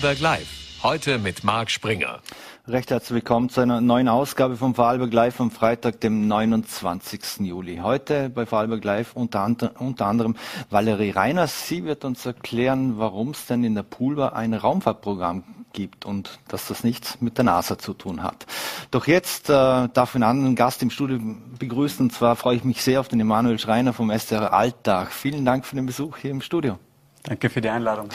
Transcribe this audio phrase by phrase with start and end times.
[0.00, 0.48] Vorarlberg Live.
[0.82, 2.20] Heute mit Marc Springer.
[2.66, 7.40] Recht herzlich willkommen zu einer neuen Ausgabe von Vorarlberg Live am Freitag, dem 29.
[7.40, 7.80] Juli.
[7.82, 9.44] Heute bei Vorarlberg Live unter,
[9.78, 10.36] unter anderem
[10.70, 11.68] Valerie Reiners.
[11.68, 15.44] Sie wird uns erklären, warum es denn in der Poolbar ein Raumfahrtprogramm
[15.74, 18.46] gibt und dass das nichts mit der NASA zu tun hat.
[18.90, 21.18] Doch jetzt äh, darf ich einen anderen Gast im Studio
[21.58, 25.12] begrüßen und zwar freue ich mich sehr auf den Emanuel Schreiner vom SDR Alltag.
[25.12, 26.78] Vielen Dank für den Besuch hier im Studio.
[27.24, 28.08] Danke für die Einladung.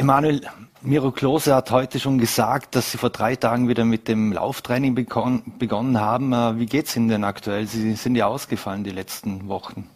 [0.00, 0.40] Emanuel,
[0.80, 4.94] Miro Klose hat heute schon gesagt, dass Sie vor drei Tagen wieder mit dem Lauftraining
[4.94, 6.32] begonnen haben.
[6.32, 7.66] Äh, wie geht es Ihnen denn aktuell?
[7.66, 9.90] Sie sind ja ausgefallen die letzten Wochen.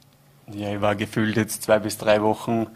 [0.52, 2.66] Ja, ich war gefühlt jetzt zwei bis drei Wochen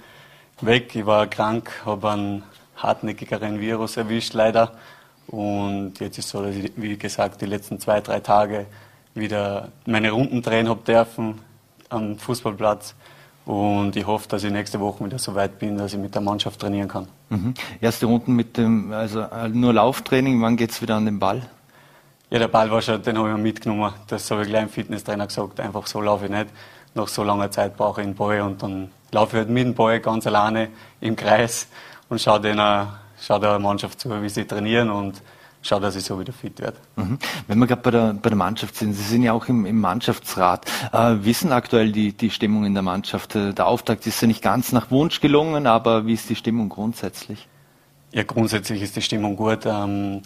[0.63, 0.97] weg.
[0.97, 2.45] Ich war krank, habe einen
[2.77, 4.73] hartnäckigeren Virus erwischt leider.
[5.27, 8.65] Und jetzt ist so, dass ich, wie gesagt, die letzten zwei, drei Tage
[9.13, 11.43] wieder meine Runden drehen habe dürfen
[11.91, 12.95] am Fußballplatz.
[13.49, 16.21] Und ich hoffe, dass ich nächste Woche wieder so weit bin, dass ich mit der
[16.21, 17.09] Mannschaft trainieren kann.
[17.31, 17.55] Mhm.
[17.81, 21.41] Erste Runden mit dem, also äh, nur Lauftraining, wann geht es wieder an den Ball?
[22.29, 23.91] Ja, der Ball war schon, den habe ich mir mitgenommen.
[24.09, 25.61] Das habe ich gleich im Fitnesstrainer gesagt.
[25.61, 26.49] Einfach so laufe ich nicht.
[26.95, 29.73] Nach so langer Zeit brauche ich einen Ball und dann laufe ich halt mit dem
[29.73, 30.69] Ball ganz alleine
[31.01, 31.69] im Kreis
[32.11, 32.59] und schaue, den,
[33.19, 35.23] schaue der Mannschaft zu, wie sie trainieren und
[35.69, 36.79] schaue, dass ich so wieder fit werde.
[36.97, 37.19] Mhm.
[37.47, 39.81] Wenn wir gerade bei der, bei der Mannschaft sind, Sie sind ja auch im, im
[39.81, 40.67] Mannschaftsrat.
[40.93, 43.35] Äh, wissen aktuell die, die Stimmung in der Mannschaft?
[43.37, 46.69] Äh, der Auftakt ist ja nicht ganz nach Wunsch gelungen, aber wie ist die Stimmung
[46.69, 47.47] grundsätzlich?
[48.13, 49.67] Ja, grundsätzlich ist die Stimmung gut.
[49.67, 50.23] Ähm,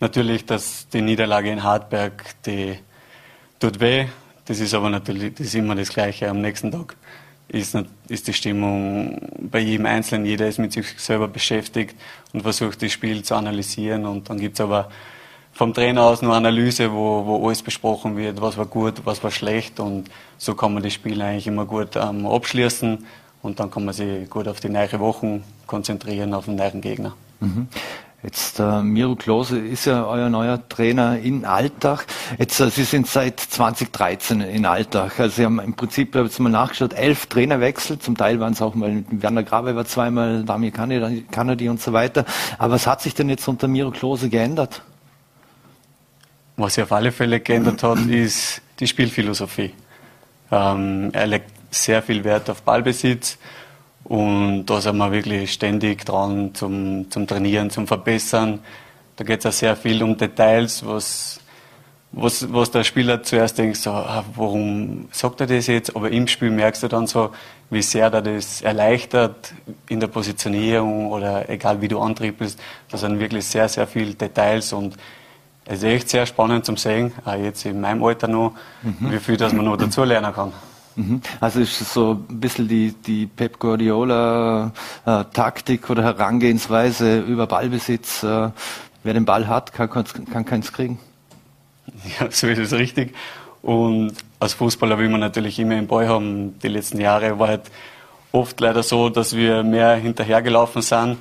[0.00, 2.78] natürlich, dass die Niederlage in Hartberg, die
[3.60, 4.06] tut weh.
[4.46, 6.96] Das ist aber natürlich, das ist immer das Gleiche am nächsten Tag
[7.52, 7.76] ist,
[8.08, 10.26] ist die Stimmung bei jedem Einzelnen.
[10.26, 11.96] Jeder ist mit sich selber beschäftigt
[12.32, 14.06] und versucht, das Spiel zu analysieren.
[14.06, 14.88] Und dann gibt es aber
[15.52, 19.30] vom Trainer aus nur Analyse, wo, wo alles besprochen wird, was war gut, was war
[19.30, 19.80] schlecht.
[19.80, 23.04] Und so kann man das Spiel eigentlich immer gut ähm, abschließen.
[23.42, 27.14] Und dann kann man sich gut auf die neue Wochen konzentrieren, auf den neuen Gegner.
[27.40, 27.68] Mhm.
[28.22, 32.04] Jetzt äh, Miro Klose ist ja euer neuer Trainer in Alltag.
[32.38, 35.18] Jetzt, äh, Sie sind seit 2013 in Alltag.
[35.18, 37.98] Also Sie haben im Prinzip, ich habe jetzt mal nachgeschaut, elf Trainerwechsel.
[37.98, 42.26] Zum Teil waren es auch mal, Werner Grabe war zweimal, Damir Kanadi und so weiter.
[42.58, 44.82] Aber was hat sich denn jetzt unter Miro Klose geändert?
[46.58, 49.72] Was sich auf alle Fälle geändert hat, ist die Spielphilosophie.
[50.52, 53.38] Ähm, er legt sehr viel Wert auf Ballbesitz
[54.10, 58.58] und da sind wir wirklich ständig dran zum, zum Trainieren, zum Verbessern.
[59.14, 61.38] Da geht es auch sehr viel um Details, was,
[62.10, 65.94] was, was der Spieler zuerst denkt, so, ah, warum sagt er das jetzt?
[65.94, 67.30] Aber im Spiel merkst du dann so,
[67.70, 69.54] wie sehr er das erleichtert
[69.88, 72.58] in der Positionierung oder egal wie du antriebst.
[72.90, 74.96] Da sind wirklich sehr, sehr viele Details und
[75.66, 79.12] es ist echt sehr spannend zum sehen, auch jetzt in meinem Alter noch, mhm.
[79.12, 80.52] wie viel das man noch dazu lernen kann.
[80.96, 81.20] Mhm.
[81.40, 84.72] Also ist es so ein bisschen die, die Pep Guardiola
[85.06, 88.22] äh, oder Herangehensweise über Ballbesitz.
[88.22, 88.50] Äh,
[89.02, 90.98] wer den Ball hat, kann, kann keins kriegen.
[92.20, 93.14] Ja, so ist es richtig.
[93.62, 96.58] Und als Fußballer will man natürlich immer im Ball haben.
[96.60, 97.62] Die letzten Jahre war halt
[98.32, 101.18] oft leider so, dass wir mehr hinterhergelaufen sind.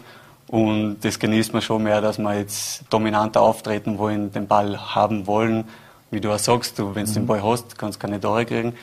[0.47, 5.28] Und das genießt man schon mehr, dass wir jetzt dominanter auftreten wollen, den Ball haben
[5.28, 5.66] wollen.
[6.12, 7.16] Wie du auch sagst, du, wenn du mhm.
[7.16, 8.74] den Ball hast, kannst du keine Tore kriegen.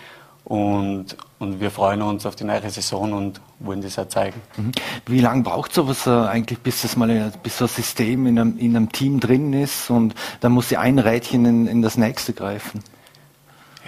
[0.46, 4.40] Und, und wir freuen uns auf die neue Saison und wollen das auch zeigen.
[4.56, 4.70] Mhm.
[5.06, 8.56] Wie lange braucht sowas äh, eigentlich, bis das mal bis so ein System in einem,
[8.56, 12.32] in einem Team drin ist und dann muss sie ein Rädchen in, in das nächste
[12.32, 12.80] greifen?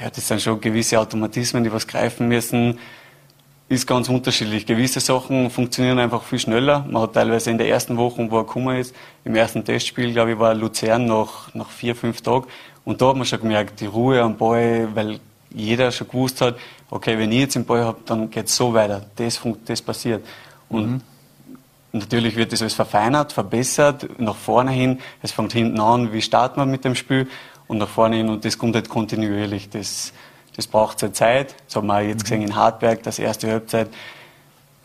[0.03, 2.81] Ja, das sind schon gewisse Automatismen, die was greifen müssen.
[3.69, 4.67] Ist ganz unterschiedlich.
[4.67, 6.85] Gewisse Sachen funktionieren einfach viel schneller.
[6.91, 10.33] Man hat teilweise in der ersten Woche, wo er gekommen ist, im ersten Testspiel, glaube
[10.33, 12.47] ich, war Luzern nach, nach vier, fünf Tagen.
[12.85, 15.21] Und da hat man schon gemerkt, die Ruhe am Ball, weil
[15.51, 16.57] jeder schon gewusst hat,
[16.91, 20.25] okay, wenn ich jetzt den Ball habe, dann geht es so weiter, das, das passiert.
[20.69, 21.01] Und mhm.
[21.93, 26.57] natürlich wird das alles verfeinert, verbessert, nach vorne hin, es fängt hinten an, wie startet
[26.57, 27.29] man mit dem Spiel
[27.67, 29.69] und nach vorne hin und das kommt halt kontinuierlich.
[29.71, 30.13] Das,
[30.57, 31.55] das braucht seine Zeit.
[31.67, 32.23] Das haben wir jetzt mhm.
[32.23, 33.89] gesehen in Hartberg, das erste Halbzeit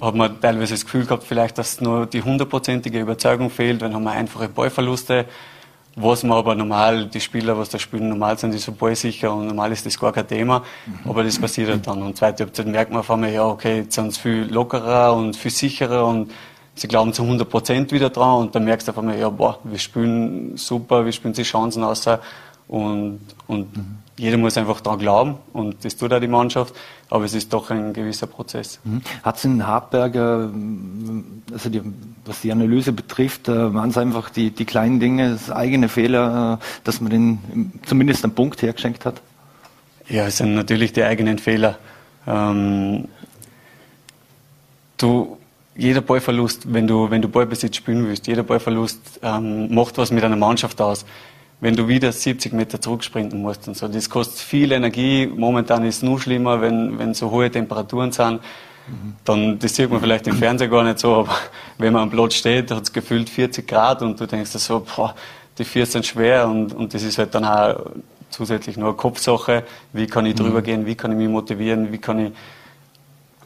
[0.04, 4.04] hat man teilweise das Gefühl gehabt, vielleicht, dass nur die hundertprozentige Überzeugung fehlt, dann haben
[4.04, 5.26] wir einfache Ballverluste
[5.96, 9.48] was man aber normal, die Spieler, was da spielen, normal sind, die so ballsicher und
[9.48, 10.64] normal ist das gar kein Thema.
[10.86, 11.10] Mhm.
[11.10, 12.02] Aber das passiert halt dann.
[12.02, 15.36] Und zweite Halbzeit merkt man auf einmal, ja, okay, jetzt sind sie viel lockerer und
[15.36, 16.32] viel sicherer und
[16.76, 19.60] sie glauben zu 100 Prozent wieder dran und dann merkst du auf einmal, ja, boah,
[19.64, 22.08] wir spielen super, wir spielen sich Chancen aus
[22.74, 26.76] und, und mhm jeder muss einfach daran glauben und das tut auch die Mannschaft,
[27.10, 28.80] aber es ist doch ein gewisser Prozess.
[28.84, 29.02] Mhm.
[29.24, 30.52] Hat es in Hartberger,
[31.52, 31.82] also die,
[32.26, 36.60] was die Analyse betrifft, äh, waren es einfach die, die kleinen Dinge, das eigene Fehler,
[36.62, 39.22] äh, dass man den zumindest einen Punkt hergeschenkt hat?
[40.10, 41.80] Ja, es sind natürlich die eigenen Fehler.
[42.28, 43.08] Ähm,
[44.98, 45.38] du,
[45.76, 50.24] jeder Ballverlust, wenn du, wenn du Ballbesitz spielen willst, jeder Ballverlust ähm, macht was mit
[50.24, 51.04] einer Mannschaft aus.
[51.64, 55.28] Wenn du wieder 70 Meter zurücksprinten musst und so, das kostet viel Energie.
[55.28, 58.42] Momentan ist es nur schlimmer, wenn, wenn so hohe Temperaturen sind.
[58.86, 59.14] Mhm.
[59.24, 61.38] Dann, das sieht man vielleicht im Fernsehen gar nicht so, aber
[61.78, 65.16] wenn man am Platz steht, hat es gefühlt 40 Grad und du denkst so, boah,
[65.58, 67.92] die Vier sind schwer und, und das ist halt dann auch
[68.30, 69.64] zusätzlich noch eine Kopfsache.
[69.94, 70.66] Wie kann ich drüber mhm.
[70.66, 70.86] gehen?
[70.86, 71.94] Wie kann ich mich motivieren?
[71.94, 72.34] Wie kann ich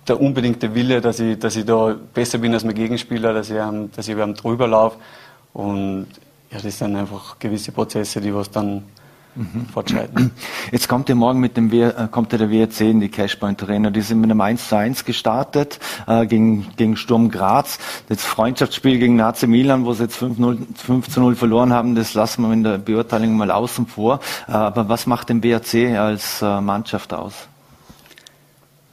[0.08, 3.58] der unbedingte Wille, dass ich, dass ich da besser bin als mein Gegenspieler, dass ich,
[3.96, 4.98] dass ich über drüber laufe.
[5.54, 6.08] Und
[6.52, 8.84] ja, das sind einfach gewisse Prozesse, die was dann
[9.36, 9.66] mhm.
[9.72, 10.32] fortschreiten.
[10.72, 13.90] Jetzt kommt ihr morgen mit dem w äh, kommt der WRC in die Cashpoint Arena.
[13.90, 17.80] Die sind mit einem 1 zu 1 gestartet äh, gegen, gegen Sturm Graz.
[18.10, 21.96] Das Freundschaftsspiel gegen AC Milan, wo sie jetzt 5, 0, 5 zu 0 verloren haben,
[21.96, 24.20] das lassen wir in der Beurteilung mal außen vor.
[24.48, 27.48] Äh, aber was macht den WRC als äh, Mannschaft aus?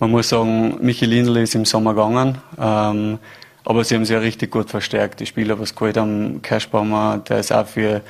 [0.00, 3.19] Man muss sagen, Michi Lindl ist im Sommer gegangen, ähm,
[3.64, 5.20] aber sie haben sich ja richtig gut verstärkt.
[5.20, 8.02] Die Spieler, was geholt haben, Kerschbaumer, der ist auch für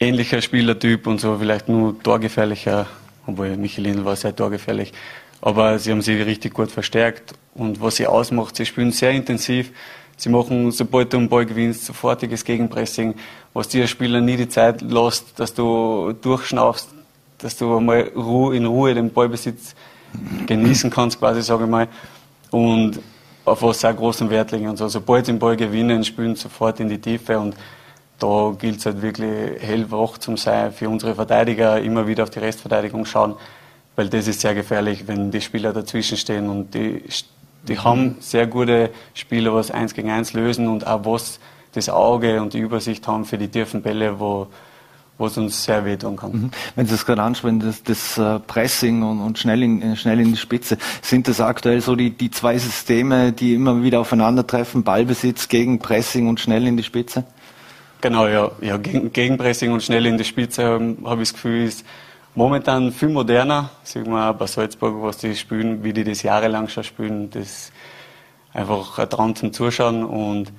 [0.00, 2.86] ähnlicher Spielertyp und so, vielleicht nur torgefährlicher,
[3.26, 4.92] obwohl Michi Lindl war sehr torgefährlich.
[5.40, 9.72] Aber sie haben sich richtig gut verstärkt und was sie ausmacht, sie spielen sehr intensiv.
[10.16, 13.14] Sie machen, sobald du einen Ball gewinnst, sofortiges Gegenpressing,
[13.54, 16.88] was dir Spieler nie die Zeit lässt, dass du durchschnaufst,
[17.38, 18.12] dass du einmal
[18.54, 19.74] in Ruhe den Ballbesitz
[20.46, 21.88] genießen kannst, quasi, sage ich mal.
[22.50, 23.00] Und
[23.44, 24.68] auf was sehr großen Wert legen.
[24.68, 27.38] Und so, sobald sie den Ball gewinnen, spielen sofort in die Tiefe.
[27.38, 27.56] Und
[28.18, 32.38] da gilt es halt wirklich hellwach zu sein, für unsere Verteidiger immer wieder auf die
[32.38, 33.34] Restverteidigung schauen,
[33.96, 36.48] weil das ist sehr gefährlich, wenn die Spieler dazwischen stehen.
[36.48, 37.02] Und die,
[37.66, 41.40] die haben sehr gute Spieler, was eins gegen eins lösen und auch was
[41.72, 44.48] das Auge und die Übersicht haben für die tiefen Bälle, wo
[45.22, 46.32] wo es uns sehr wehtun kann.
[46.32, 46.50] Mhm.
[46.74, 50.18] Wenn Sie es gerade ansprechen, das, das äh, Pressing und, und, schnell, in, äh, schnell
[50.18, 54.82] in die Spitze, sind das aktuell so die, die zwei Systeme, die immer wieder aufeinandertreffen,
[54.82, 57.22] Ballbesitz gegen Pressing und schnell in die Spitze?
[58.00, 58.50] Genau, ja.
[58.60, 61.86] ja gegen, gegen Pressing und schnell in die Spitze habe hab ich das Gefühl, ist
[62.34, 63.70] momentan viel moderner.
[63.84, 67.30] Sieht man auch bei Salzburg, was die spielen, wie die das jahrelang schon spielen.
[67.30, 67.72] Das ist
[68.52, 70.04] einfach ein Traum zum Zuschauen.
[70.04, 70.52] Und,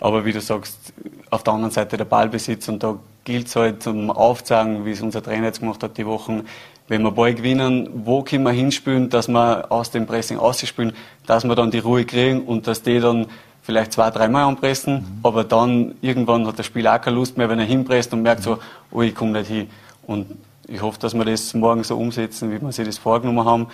[0.00, 0.94] aber wie du sagst,
[1.36, 5.02] auf der anderen Seite der Ballbesitz und da gilt es halt zum Aufzeigen, wie es
[5.02, 6.42] unser Trainer jetzt gemacht hat, die Wochen,
[6.88, 10.92] wenn wir Ball gewinnen, wo können wir hinspielen, dass wir aus dem Pressing ausspielen,
[11.26, 13.26] dass wir dann die Ruhe kriegen und dass die dann
[13.62, 15.18] vielleicht zwei, dreimal anpressen, mhm.
[15.22, 18.42] aber dann irgendwann hat der Spieler auch keine Lust mehr, wenn er hinpresst und merkt
[18.44, 18.58] so,
[18.92, 19.68] oh, ich komme nicht hin.
[20.06, 20.26] Und
[20.68, 23.66] ich hoffe, dass wir das morgen so umsetzen, wie wir sich das vorgenommen haben,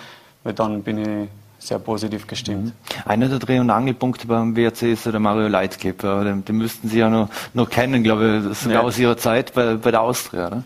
[0.43, 1.29] weil dann bin ich
[1.67, 2.65] sehr positiv gestimmt.
[2.65, 2.71] Mhm.
[3.05, 6.23] Einer der Dreh- und Angelpunkte beim WRC ist der Mario Leitgeber.
[6.23, 8.87] Den, den müssten Sie ja noch, noch kennen, glaube ich, sogar ja.
[8.87, 10.49] aus Ihrer Zeit bei, bei der Austria.
[10.49, 10.63] Ne?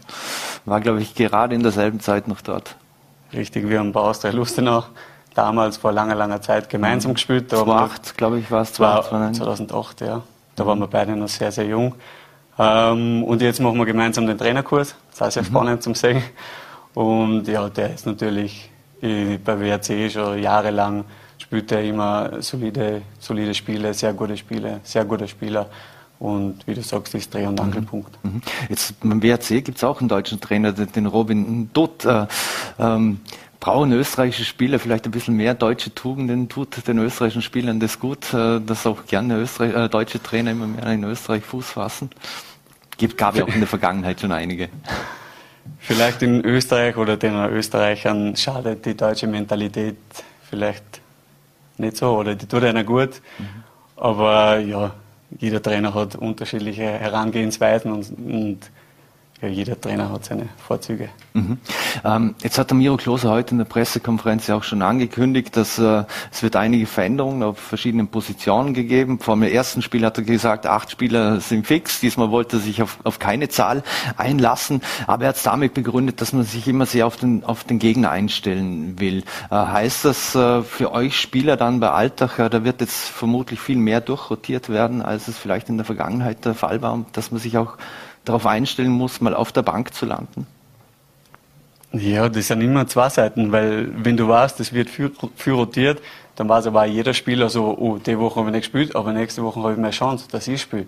[0.66, 2.76] War, glaube ich, gerade in derselben Zeit noch dort.
[3.34, 4.84] Richtig, wir haben bei Austria Lustenau
[5.34, 7.16] damals vor langer, langer Zeit gemeinsam mhm.
[7.16, 7.50] gespielt.
[7.50, 8.74] 2008, glaube ich, war es.
[8.74, 10.24] 2008, ja.
[10.56, 11.94] Da waren wir beide noch sehr, sehr jung.
[12.58, 14.96] Ähm, und jetzt machen wir gemeinsam den Trainerkurs.
[15.18, 15.48] Das ist sehr mhm.
[15.48, 16.24] spannend zum Sehen.
[16.94, 18.72] Und ja, der ist natürlich
[19.02, 21.06] bei WRC schon jahrelang
[21.38, 25.70] spielt er immer solide, solide Spiele, sehr gute Spiele, sehr guter Spieler.
[26.20, 27.66] Und wie du sagst, ist Dreh- und mhm.
[27.66, 28.24] Angelpunkt.
[28.24, 28.42] Mhm.
[28.70, 32.06] Jetzt beim WRC gibt es auch einen deutschen Trainer, den Robin Dutt.
[32.06, 32.26] Äh,
[32.80, 33.20] ähm,
[33.60, 38.34] brauchen österreichische Spieler vielleicht ein bisschen mehr deutsche Tugenden, tut den österreichischen Spielern das gut,
[38.34, 42.10] äh, dass auch gerne Österreich, äh, deutsche Trainer immer mehr in Österreich Fuß fassen?
[42.98, 44.70] Gibt, gab ja auch in der Vergangenheit schon einige.
[45.80, 49.98] Vielleicht in Österreich oder den Österreichern schadet die deutsche Mentalität
[50.50, 51.02] vielleicht
[51.78, 53.22] nicht so oder die tut einer gut.
[53.38, 53.64] Mhm.
[53.96, 54.94] Aber ja,
[55.40, 58.60] jeder Trainer hat unterschiedliche Herangehensweisen und, und
[59.42, 61.10] ja, jeder Trainer hat seine Vorzüge.
[61.34, 61.60] Mhm.
[62.04, 65.78] Ähm, jetzt hat der Miro Klose heute in der Pressekonferenz ja auch schon angekündigt, dass
[65.78, 69.20] äh, es wird einige Veränderungen auf verschiedenen Positionen gegeben.
[69.20, 72.00] Vor dem ersten Spiel hat er gesagt, acht Spieler sind fix.
[72.00, 73.84] Diesmal wollte er sich auf, auf keine Zahl
[74.18, 74.82] einlassen.
[75.06, 77.78] Aber er hat es damit begründet, dass man sich immer sehr auf den, auf den
[77.78, 79.24] Gegner einstellen will.
[79.52, 83.78] Äh, heißt das äh, für euch Spieler dann bei Alltag, da wird jetzt vermutlich viel
[83.78, 87.58] mehr durchrotiert werden, als es vielleicht in der Vergangenheit der Fall war, dass man sich
[87.60, 87.78] auch
[88.28, 90.48] darauf einstellen muss, mal auf der Bank zu landen?
[91.94, 96.02] Ja, das sind immer zwei Seiten, weil wenn du weißt, es wird viel, viel rotiert,
[96.36, 99.44] dann weiß aber jeder Spieler so, oh, die Woche habe ich nicht gespielt, aber nächste
[99.44, 100.86] Woche habe ich mehr Chance, dass ich spiele.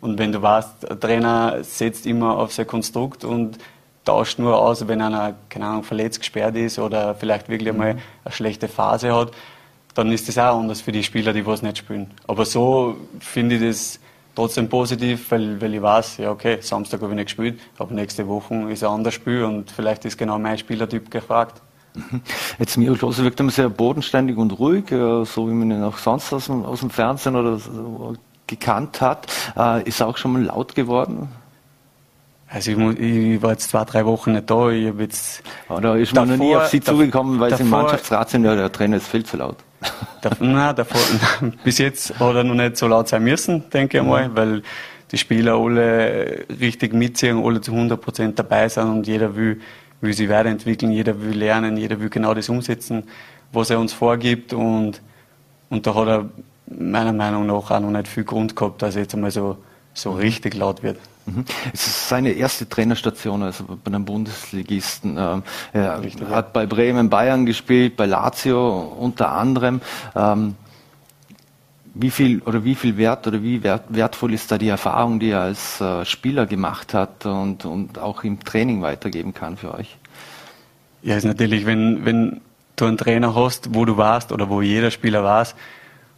[0.00, 3.58] Und wenn du weißt, der Trainer setzt immer auf sein Konstrukt und
[4.04, 8.32] tauscht nur aus, wenn einer, keine Ahnung, verletzt, gesperrt ist oder vielleicht wirklich einmal eine
[8.32, 9.32] schlechte Phase hat,
[9.94, 12.10] dann ist das auch anders für die Spieler, die was nicht spielen.
[12.26, 14.00] Aber so finde ich das
[14.34, 18.26] trotzdem positiv, weil, weil ich weiß, ja okay, Samstag habe ich nicht gespielt, aber nächste
[18.28, 21.62] Woche ist ein anderes Spiel und vielleicht ist genau mein Spielertyp gefragt.
[22.58, 25.98] Jetzt Miro Klose wirkt immer sehr bodenständig und ruhig, äh, so wie man ihn auch
[25.98, 28.14] sonst aus dem, aus dem Fernsehen oder so
[28.46, 29.26] gekannt hat.
[29.56, 31.28] Äh, ist auch schon mal laut geworden?
[32.48, 34.68] Also ich, muss, ich, war jetzt zwei, drei Wochen nicht da.
[34.68, 38.44] Ich jetzt Oder ist man noch nie auf Sie zugekommen, weil Sie im Mannschaftsrat sind,
[38.44, 39.56] ja, der Trainer ist viel zu laut.
[40.40, 41.00] nein, davor,
[41.64, 44.62] bis jetzt hat er noch nicht so laut sein müssen, denke ich mal, weil
[45.10, 49.60] die Spieler alle richtig mitziehen, alle zu 100 Prozent dabei sind und jeder will,
[50.00, 53.04] will sich weiterentwickeln, jeder will lernen, jeder will genau das umsetzen,
[53.52, 55.02] was er uns vorgibt und,
[55.68, 56.30] und da hat er
[56.66, 59.58] meiner Meinung nach auch noch nicht viel Grund gehabt, dass er jetzt einmal so,
[59.92, 60.98] so richtig laut wird.
[61.26, 61.44] Mhm.
[61.72, 65.16] Es ist seine erste Trainerstation, also bei einem Bundesligisten.
[65.18, 66.50] Ähm, er Richtig, hat ja.
[66.52, 69.80] bei Bremen, Bayern gespielt, bei Lazio unter anderem.
[70.16, 70.56] Ähm,
[71.94, 75.30] wie viel oder wie viel Wert oder wie wert, wertvoll ist da die Erfahrung, die
[75.30, 79.98] er als äh, Spieler gemacht hat und, und auch im Training weitergeben kann für euch?
[81.02, 82.40] Ja, ist natürlich, wenn, wenn
[82.76, 85.54] du einen Trainer hast, wo du warst oder wo jeder Spieler weiß,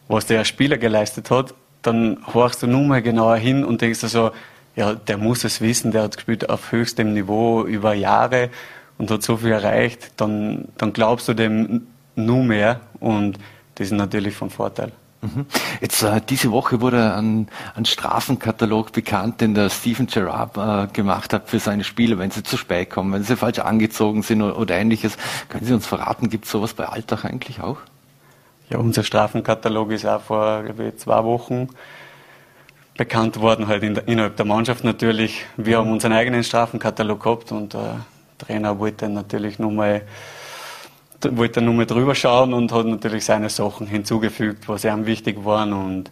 [0.08, 4.08] was der Spieler geleistet hat, dann horchst du nur mal genauer hin und denkst dir
[4.08, 4.30] so,
[4.76, 8.50] ja, der muss es wissen, der hat gespielt auf höchstem Niveau über Jahre
[8.98, 13.38] und hat so viel erreicht, dann, dann glaubst du dem nur mehr und
[13.76, 14.92] das ist natürlich von Vorteil.
[15.24, 15.46] Mhm.
[15.80, 21.32] Jetzt äh, diese Woche wurde ein, ein Strafenkatalog bekannt, den der Steven Gerrard äh, gemacht
[21.32, 24.58] hat für seine Spieler, wenn sie zu spät kommen, wenn sie falsch angezogen sind oder,
[24.58, 25.16] oder ähnliches.
[25.48, 27.78] Können Sie uns verraten, gibt es sowas bei Alltag eigentlich auch?
[28.68, 31.68] Ja, unser Strafenkatalog ist auch vor ich, zwei Wochen
[32.96, 35.44] bekannt worden, halt in der, innerhalb der Mannschaft natürlich.
[35.56, 38.00] Wir haben unseren eigenen Strafenkatalog gehabt und der
[38.38, 40.02] Trainer wollte natürlich nochmal
[41.30, 45.72] wollte nur mal drüber schauen und hat natürlich seine Sachen hinzugefügt, was ihm wichtig waren
[45.72, 46.10] und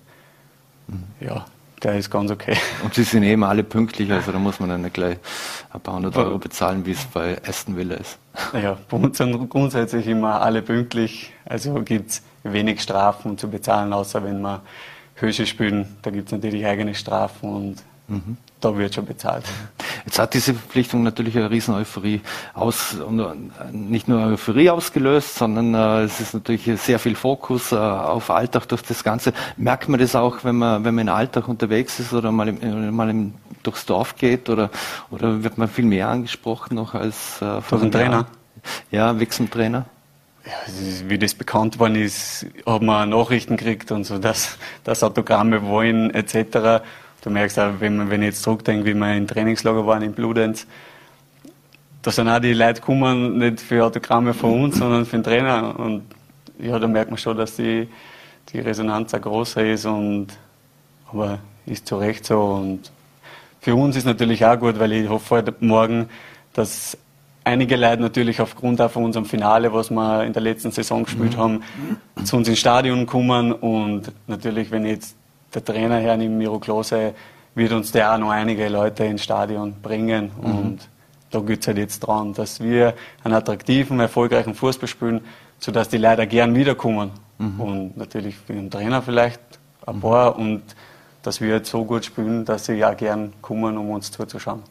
[0.88, 1.04] mhm.
[1.20, 1.44] ja,
[1.82, 2.56] der ist ganz okay.
[2.82, 5.18] Und sie sind eben alle pünktlich, also da muss man dann nicht gleich
[5.70, 8.18] ein paar hundert Euro bezahlen, wie es bei Aston Villa ist.
[8.54, 13.92] Ja, bei uns sind grundsätzlich immer alle pünktlich, also gibt es wenig Strafen zu bezahlen,
[13.92, 14.60] außer wenn man
[15.22, 17.76] Hösche spielen, da gibt es natürlich eigene Strafen und
[18.08, 18.36] mhm.
[18.60, 19.44] da wird schon bezahlt.
[20.04, 22.20] Jetzt hat diese Verpflichtung natürlich eine riesen Euphorie
[22.54, 22.96] aus,
[23.72, 28.68] nicht nur Euphorie ausgelöst, sondern äh, es ist natürlich sehr viel Fokus äh, auf Alltag
[28.68, 29.32] durch das Ganze.
[29.56, 32.60] Merkt man das auch, wenn man, wenn man im Alltag unterwegs ist oder mal, im,
[32.60, 34.70] äh, mal im, durchs Dorf geht oder,
[35.10, 38.26] oder wird man viel mehr angesprochen noch als äh, von einem Trainer?
[38.90, 39.86] Ja, Wechseltrainer.
[40.44, 45.64] Ja, wie das bekannt worden ist, haben wir Nachrichten gekriegt und so, dass, dass Autogramme
[45.64, 46.82] wollen etc.
[47.22, 50.12] Du merkst auch, wenn, man, wenn ich jetzt zurückdenke, wie wir im Trainingslager waren in
[50.12, 50.66] Bludenz,
[52.02, 55.78] da sind auch die Leute gekommen, nicht für Autogramme von uns, sondern für den Trainer.
[55.78, 56.02] Und
[56.58, 57.88] ja, da merkt man schon, dass die,
[58.52, 60.26] die Resonanz auch größer ist und
[61.08, 62.40] aber ist zu Recht so.
[62.40, 62.90] Und
[63.60, 66.08] für uns ist natürlich auch gut, weil ich hoffe heute morgen,
[66.52, 66.98] dass
[67.44, 71.36] einige Leute natürlich aufgrund auch von unserem Finale, was wir in der letzten Saison gespielt
[71.36, 71.40] mhm.
[71.40, 71.62] haben,
[72.24, 73.52] zu uns ins Stadion kommen.
[73.52, 75.16] Und natürlich, wenn jetzt
[75.54, 77.14] der Trainer hernimmt, Miro Klose,
[77.54, 80.30] wird uns der auch noch einige Leute ins Stadion bringen.
[80.40, 80.44] Mhm.
[80.44, 80.88] Und
[81.30, 82.94] da geht es halt jetzt dran, dass wir
[83.24, 85.20] einen attraktiven, erfolgreichen Fußball spielen,
[85.58, 87.10] sodass die Leute gern wiederkommen.
[87.38, 87.60] Mhm.
[87.60, 89.40] Und natürlich für den Trainer vielleicht
[89.86, 90.62] ein paar und
[91.22, 94.62] dass wir jetzt so gut spielen, dass sie ja gern kommen, um uns zuzuschauen.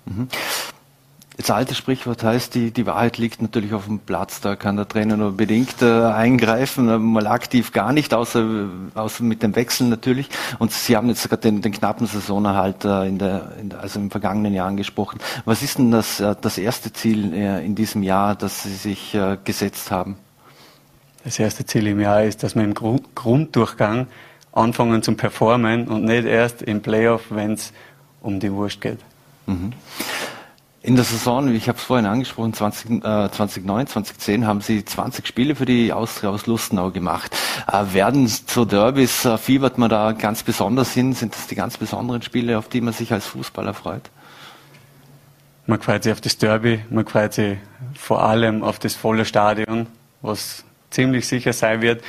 [1.41, 4.41] Das alte Sprichwort heißt, die, die Wahrheit liegt natürlich auf dem Platz.
[4.41, 9.23] Da kann der Trainer nur bedingt äh, eingreifen, äh, mal aktiv gar nicht, außer, außer
[9.23, 10.29] mit dem Wechsel natürlich.
[10.59, 13.99] Und Sie haben jetzt gerade den, den knappen Saisonerhalt äh, in der, in der, also
[13.99, 15.19] im vergangenen Jahr angesprochen.
[15.45, 19.15] Was ist denn das, äh, das erste Ziel äh, in diesem Jahr, das Sie sich
[19.15, 20.17] äh, gesetzt haben?
[21.23, 24.05] Das erste Ziel im Jahr ist, dass wir im Grunddurchgang
[24.51, 27.73] anfangen zum Performen und nicht erst im Playoff, wenn es
[28.21, 28.99] um die Wurst geht.
[29.47, 29.73] Mhm.
[30.83, 35.27] In der Saison, ich habe es vorhin angesprochen, 20, äh, 2009, 2010 haben Sie 20
[35.27, 37.37] Spiele für die Austria aus Lustenau gemacht.
[37.71, 41.13] Äh, werden so Derbys, äh, fiebert man da ganz besonders hin?
[41.13, 44.09] Sind das die ganz besonderen Spiele, auf die man sich als Fußballer freut?
[45.67, 47.59] Man freut sich auf das Derby, man freut sich
[47.93, 49.85] vor allem auf das volle Stadion,
[50.23, 52.03] was ziemlich sicher sein wird.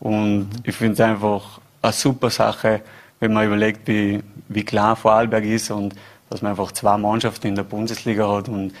[0.00, 2.82] Und ich finde es einfach eine super Sache,
[3.20, 5.94] wenn man überlegt, wie, wie klar Vorarlberg ist und
[6.30, 8.72] dass man einfach zwei Mannschaften in der Bundesliga hat und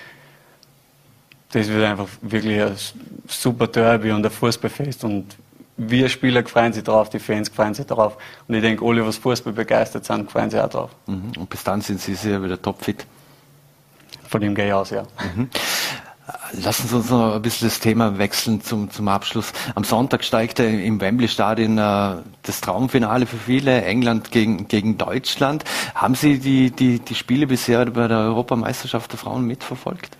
[1.52, 2.76] das wird einfach wirklich ein
[3.26, 5.36] super Derby und ein Fußballfest und
[5.78, 9.16] wir Spieler freuen sich drauf, die Fans freuen sich drauf und ich denke, alle, was
[9.16, 10.90] Fußball begeistert sind, freuen sich auch drauf.
[11.06, 11.32] Mhm.
[11.38, 13.06] Und bis dann sind Sie sehr wieder topfit.
[14.28, 15.04] Von dem gehe ich aus, ja.
[15.36, 15.48] Mhm.
[16.52, 19.52] Lassen Sie uns noch ein bisschen das Thema wechseln zum, zum Abschluss.
[19.74, 25.64] Am Sonntag steigt im Wembley-Stadion äh, das Traumfinale für viele, England gegen, gegen Deutschland.
[25.94, 30.18] Haben Sie die, die, die Spiele bisher bei der Europameisterschaft der Frauen mitverfolgt?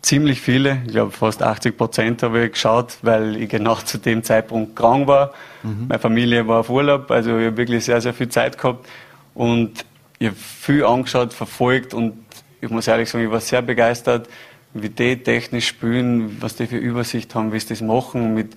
[0.00, 4.22] ziemlich viele, ich glaube fast 80 Prozent habe ich geschaut, weil ich genau zu dem
[4.22, 5.32] Zeitpunkt krank war.
[5.62, 5.86] Mhm.
[5.88, 8.88] Meine Familie war auf Urlaub, also ich habe wirklich sehr, sehr viel Zeit gehabt
[9.34, 9.84] und
[10.18, 12.14] ich habe viel angeschaut, verfolgt und
[12.60, 14.28] ich muss ehrlich sagen, ich war sehr begeistert,
[14.74, 18.54] wie die technisch spielen, was die für Übersicht haben, wie sie das machen, mit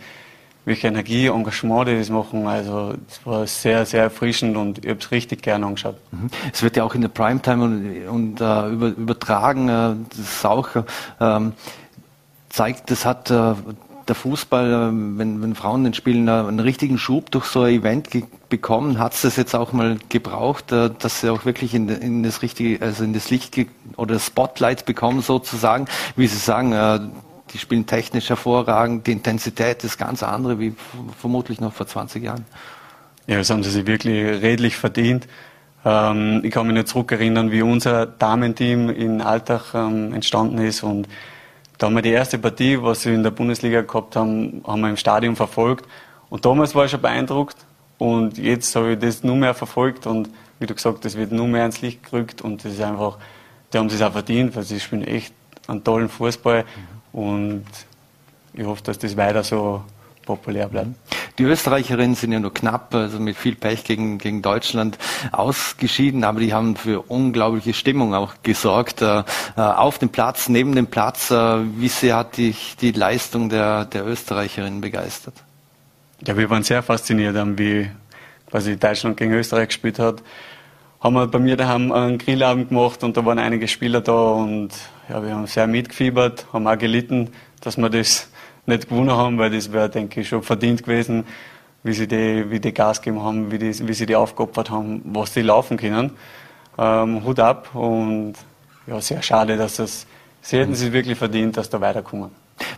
[0.65, 2.47] welcher Energie, Engagement die das machen.
[2.47, 5.95] Also es war sehr, sehr erfrischend und ich habe es richtig gerne angeschaut.
[6.11, 6.29] Mhm.
[6.53, 9.69] Es wird ja auch in der Primetime und, und äh, über, übertragen.
[9.69, 10.69] Äh, das ist auch
[11.19, 11.53] ähm,
[12.49, 13.53] zeigt, das hat äh,
[14.11, 17.73] der Fußball, äh, wenn, wenn Frauen den Spielen äh, einen richtigen Schub durch so ein
[17.73, 18.09] Event
[18.49, 22.23] bekommen, hat es das jetzt auch mal gebraucht, äh, dass sie auch wirklich in, in,
[22.23, 23.55] das richtige, also in das Licht
[23.95, 25.85] oder Spotlight bekommen sozusagen,
[26.17, 27.11] wie Sie sagen,
[27.53, 30.73] die spielen technisch hervorragend, die Intensität ist ganz andere wie
[31.19, 32.45] vermutlich noch vor 20 Jahren.
[33.27, 35.27] Ja, das haben sie sich wirklich redlich verdient.
[35.85, 41.07] Ähm, ich kann mich nicht zurückerinnern, wie unser Damenteam in Alltag ähm, entstanden ist und
[41.81, 44.89] da haben wir die erste Partie, was wir in der Bundesliga gehabt haben, haben wir
[44.91, 45.87] im Stadion verfolgt.
[46.29, 47.57] Und damals war ich schon beeindruckt.
[47.97, 51.47] Und jetzt habe ich das nur mehr verfolgt und wie du gesagt das wird nur
[51.47, 53.17] mehr ins Licht gerückt und das ist einfach,
[53.73, 55.33] die haben es auch verdient, weil sie spielen echt
[55.67, 56.65] einen tollen Fußball
[57.13, 57.65] und
[58.53, 59.83] ich hoffe, dass das weiter so
[60.23, 60.89] populär bleibt.
[61.41, 64.99] Die Österreicherinnen sind ja nur knapp, also mit viel Pech gegen, gegen Deutschland
[65.31, 69.01] ausgeschieden, aber die haben für unglaubliche Stimmung auch gesorgt.
[69.01, 69.23] Äh,
[69.57, 71.35] äh, auf dem Platz, neben dem Platz, äh,
[71.79, 75.33] wie sehr hat dich die Leistung der, der Österreicherinnen begeistert?
[76.27, 77.89] Ja, wir waren sehr fasziniert, wie
[78.47, 80.21] quasi Deutschland gegen Österreich gespielt hat.
[80.99, 84.69] Haben wir bei mir daheim einen Grillabend gemacht und da waren einige Spieler da und
[85.09, 87.31] ja, wir haben sehr mitgefiebert, haben auch gelitten,
[87.61, 88.30] dass wir das
[88.65, 91.25] nicht gewonnen haben, weil das wäre, denke ich, schon verdient gewesen,
[91.83, 95.01] wie sie die, wie die Gas gegeben haben, wie, die, wie sie die aufgeopfert haben,
[95.05, 96.11] was die laufen können.
[96.77, 98.33] Ähm, Hut ab und
[98.87, 100.05] ja, sehr schade, dass das,
[100.41, 102.31] sie hätten sich wirklich verdient, dass da weiterkommen.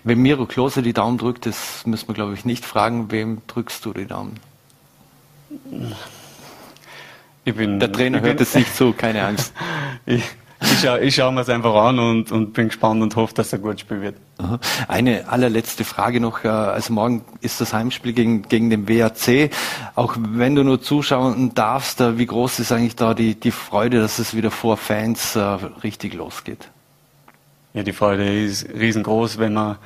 [0.03, 3.11] Wenn Miro Klose die Daumen drückt, das müssen wir, glaube ich, nicht fragen.
[3.11, 4.39] Wem drückst du die Daumen?
[7.43, 9.53] Bin, Der Trainer hört es nicht zu, keine Angst.
[10.05, 10.23] ich,
[10.63, 13.53] ich schaue ich schau mir es einfach an und, und bin gespannt und hoffe, dass
[13.53, 14.15] er gut spielen wird.
[14.87, 16.43] Eine allerletzte Frage noch.
[16.43, 19.51] Also morgen ist das Heimspiel gegen, gegen den WAC.
[19.95, 23.99] Auch wenn du nur zuschauen darfst, äh, wie groß ist eigentlich da die, die Freude,
[23.99, 25.39] dass es wieder vor Fans äh,
[25.83, 26.69] richtig losgeht?
[27.73, 29.77] Ja, die Freude ist riesengroß, wenn man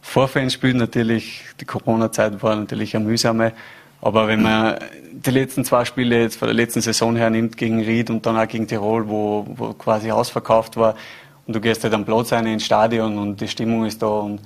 [0.00, 0.76] vor Fans spielt.
[0.76, 3.52] Natürlich, die Corona-Zeit war natürlich eine mühsame.
[4.06, 4.76] Aber wenn man
[5.10, 8.36] die letzten zwei Spiele jetzt von der letzten Saison her nimmt, gegen Ried und dann
[8.36, 10.94] auch gegen Tirol, wo, wo quasi ausverkauft war,
[11.44, 14.40] und du gehst halt am Platz rein ins Stadion und die Stimmung ist da und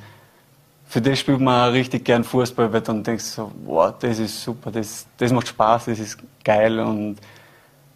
[0.87, 4.42] für das spielt man richtig gern Fußball, weil dann denkst du so, wow, das ist
[4.42, 7.16] super, das, das macht Spaß, das ist geil und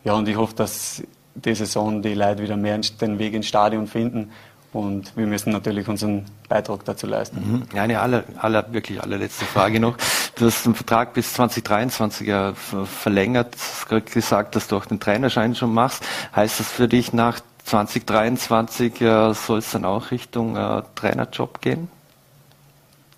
[0.04, 1.02] ja, und ich hoffe, dass
[1.34, 4.30] die Saison die Leute wieder mehr den Weg ins Stadion finden
[4.74, 7.64] und wir müssen natürlich unseren Beitrag dazu leisten.
[7.72, 7.78] Mhm.
[7.78, 9.96] Eine aller, aller, wirklich allerletzte Frage noch.
[10.34, 13.54] Du hast den Vertrag bis 2023 ja verlängert.
[13.54, 16.04] Du hast gerade gesagt, dass du auch den Trainerschein schon machst.
[16.34, 21.88] Heißt das für dich nach 2023 äh, soll es dann auch Richtung äh, Trainerjob gehen?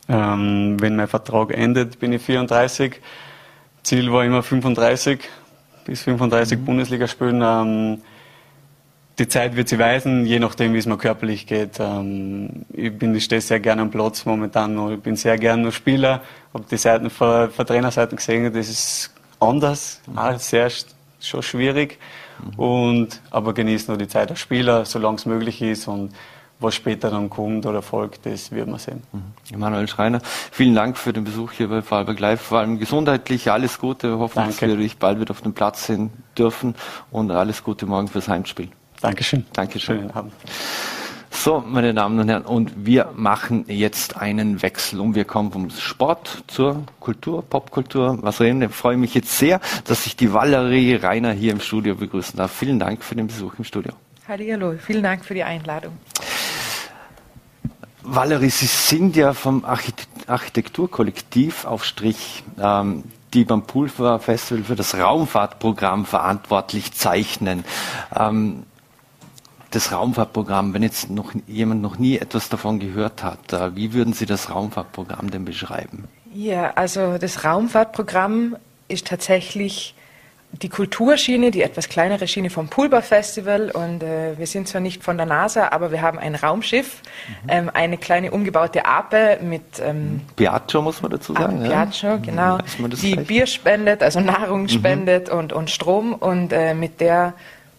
[0.08, 3.00] Ähm, wenn mein Vertrag endet, bin ich 34.
[3.82, 5.20] Ziel war immer 35,
[5.84, 6.64] bis 35 mhm.
[6.66, 7.40] Bundesliga spielen.
[7.42, 8.02] Ähm,
[9.18, 11.80] die Zeit wird sie weisen, je nachdem, wie es mir körperlich geht.
[11.80, 14.90] Ähm, ich bin, ich stehe sehr gerne am Platz momentan noch.
[14.90, 16.20] Ich bin sehr gerne noch Spieler.
[16.52, 20.18] Habe die Seiten von, von Trainerseiten gesehen, das ist anders, mhm.
[20.18, 20.70] auch sehr
[21.20, 21.98] schon schwierig.
[22.38, 22.58] Mhm.
[22.58, 26.12] Und, aber genieße noch die Zeit als Spieler, solange es möglich ist und
[26.58, 29.02] was später dann kommt oder folgt, das wird man sehen.
[29.12, 29.54] Mhm.
[29.54, 32.40] Emanuel Schreiner, vielen Dank für den Besuch hier bei Vorarlberg Live.
[32.42, 34.10] Vor allem gesundheitlich alles Gute.
[34.10, 34.52] Wir hoffen, Danke.
[34.52, 36.74] dass wir dich bald wieder auf den Platz sehen dürfen
[37.10, 38.70] und alles Gute morgen fürs Heimspiel.
[39.00, 39.44] Dankeschön.
[39.52, 39.98] Dankeschön.
[39.98, 40.32] Schönen Abend.
[41.30, 45.70] So, meine Damen und Herren, und wir machen jetzt einen Wechsel und wir kommen vom
[45.70, 48.18] Sport zur Kultur, Popkultur.
[48.22, 48.62] Was reden?
[48.62, 52.52] Ich freue mich jetzt sehr, dass ich die Valerie Reiner hier im Studio begrüßen darf.
[52.52, 53.92] Vielen Dank für den Besuch im Studio.
[54.26, 55.92] Hallo, vielen Dank für die Einladung.
[58.02, 62.42] Valerie, Sie sind ja vom Architekturkollektiv auf Strich.
[62.58, 63.04] Ähm,
[63.34, 67.64] die beim Pulver Festival für das Raumfahrtprogramm verantwortlich zeichnen.
[68.18, 68.64] Ähm,
[69.76, 74.14] das Raumfahrtprogramm, wenn jetzt noch jemand noch nie etwas davon gehört hat, äh, wie würden
[74.14, 76.08] Sie das Raumfahrtprogramm denn beschreiben?
[76.34, 78.56] Ja, also das Raumfahrtprogramm
[78.88, 79.94] ist tatsächlich
[80.62, 83.70] die Kulturschiene, die etwas kleinere Schiene vom Pulver Festival.
[83.70, 87.02] Und äh, wir sind zwar nicht von der NASA, aber wir haben ein Raumschiff,
[87.44, 87.48] mhm.
[87.48, 91.62] ähm, eine kleine umgebaute Ape mit ähm, Piaggio, muss man dazu sagen.
[91.62, 92.16] Piaggio, ja?
[92.16, 92.58] genau.
[92.78, 93.26] Die reicht?
[93.26, 94.68] Bier spendet, also Nahrung mhm.
[94.68, 96.14] spendet und, und Strom.
[96.14, 97.34] Und äh, mit der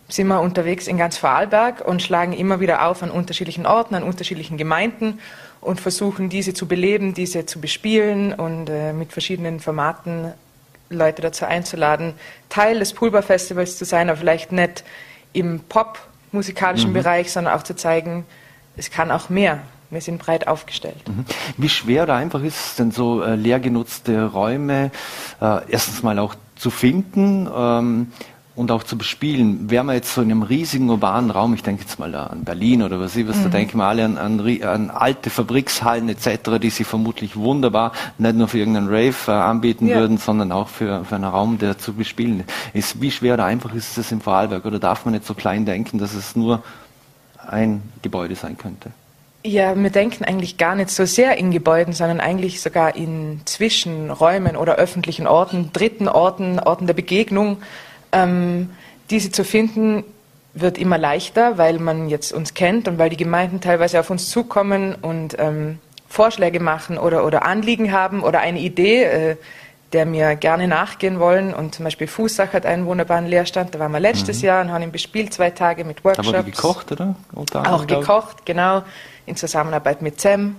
[0.10, 4.04] sind wir unterwegs in ganz Vorarlberg und schlagen immer wieder auf an unterschiedlichen Orten, an
[4.04, 5.20] unterschiedlichen Gemeinden
[5.60, 10.32] und versuchen diese zu beleben, diese zu bespielen und äh, mit verschiedenen Formaten
[10.90, 12.14] Leute dazu einzuladen,
[12.48, 14.86] Teil des Pulver Festivals zu sein, aber vielleicht nicht
[15.34, 16.96] im Pop-musikalischen mhm.
[16.96, 18.26] Bereich, sondern auch zu zeigen,
[18.78, 19.60] es kann auch mehr.
[19.90, 21.08] Wir sind breit aufgestellt.
[21.08, 21.26] Mhm.
[21.58, 24.92] Wie schwer oder einfach ist es denn so, äh, leer genutzte Räume
[25.42, 28.12] äh, erstens mal auch zu finden ähm,
[28.58, 29.70] und auch zu bespielen.
[29.70, 32.82] Wären wir jetzt so in einem riesigen urbanen Raum, ich denke jetzt mal an Berlin
[32.82, 33.44] oder was ich was, mhm.
[33.44, 38.36] da denken wir alle an, an, an, alte Fabrikshallen etc., die sich vermutlich wunderbar nicht
[38.36, 39.98] nur für irgendeinen Rave äh, anbieten ja.
[39.98, 43.00] würden, sondern auch für, für einen Raum, der zu bespielen ist.
[43.00, 44.66] Wie schwer oder einfach ist das im Vorarlberg?
[44.66, 46.64] Oder darf man nicht so klein denken, dass es nur
[47.48, 48.90] ein Gebäude sein könnte?
[49.46, 54.58] Ja, wir denken eigentlich gar nicht so sehr in Gebäuden, sondern eigentlich sogar in Zwischenräumen
[54.58, 57.58] oder öffentlichen Orten, dritten Orten, Orten der Begegnung.
[58.12, 58.70] Ähm,
[59.10, 60.04] diese zu finden
[60.54, 64.30] wird immer leichter, weil man jetzt uns kennt und weil die Gemeinden teilweise auf uns
[64.30, 69.36] zukommen und ähm, Vorschläge machen oder, oder Anliegen haben oder eine Idee, äh,
[69.94, 71.54] der mir gerne nachgehen wollen.
[71.54, 74.46] Und zum Beispiel Fußach hat einen wunderbaren Lehrstand, da waren wir letztes mhm.
[74.46, 76.28] Jahr und haben ihn bespielt, zwei Tage mit Workshops.
[76.28, 77.16] Aber gekocht, oder?
[77.54, 78.84] Auch gekocht, genau,
[79.26, 80.56] in Zusammenarbeit mit SEM.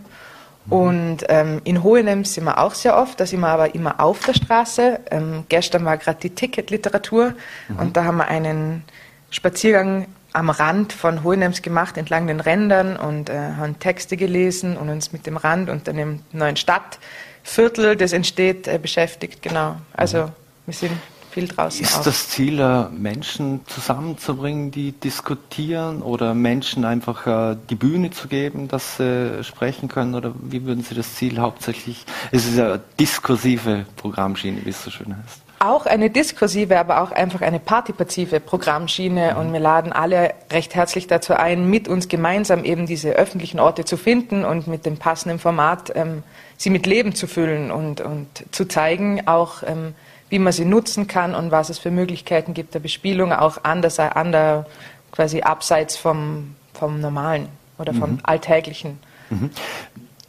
[0.71, 4.25] Und ähm, in Hohenem sind wir auch sehr oft, da sind wir aber immer auf
[4.25, 5.01] der Straße.
[5.11, 7.35] Ähm, gestern war gerade die Ticketliteratur
[7.69, 7.79] mhm.
[7.79, 8.85] und da haben wir einen
[9.31, 14.91] Spaziergang am Rand von Hohenems gemacht, entlang den Rändern und äh, haben Texte gelesen und
[14.91, 19.43] uns mit dem Rand und dem neuen Stadtviertel, das entsteht, äh, beschäftigt.
[19.43, 19.77] Genau.
[19.95, 20.33] Also mhm.
[20.67, 20.93] wir sind
[21.29, 22.05] viel draußen Ist auch.
[22.05, 28.69] das Ziel, äh, Menschen zusammenzubringen, die diskutieren oder Menschen einfach äh, die Bühne zu geben,
[28.69, 30.15] dass sie sprechen können?
[30.15, 34.91] Oder wie würden Sie das Ziel hauptsächlich, es ist ja diskursive Programmschiene, wie es so
[34.91, 35.43] schön heißt.
[35.61, 39.41] Auch eine diskursive, aber auch einfach eine partizipative Programmschiene mhm.
[39.41, 43.85] und wir laden alle recht herzlich dazu ein, mit uns gemeinsam eben diese öffentlichen Orte
[43.85, 46.23] zu finden und mit dem passenden Format ähm,
[46.57, 49.95] sie mit Leben zu füllen und, und zu zeigen, auch ähm,
[50.29, 53.99] wie man sie nutzen kann und was es für Möglichkeiten gibt der Bespielung, auch anders,
[53.99, 54.67] ander,
[55.13, 58.19] quasi abseits vom, vom Normalen oder vom mhm.
[58.23, 58.99] Alltäglichen.
[59.31, 59.51] Mhm.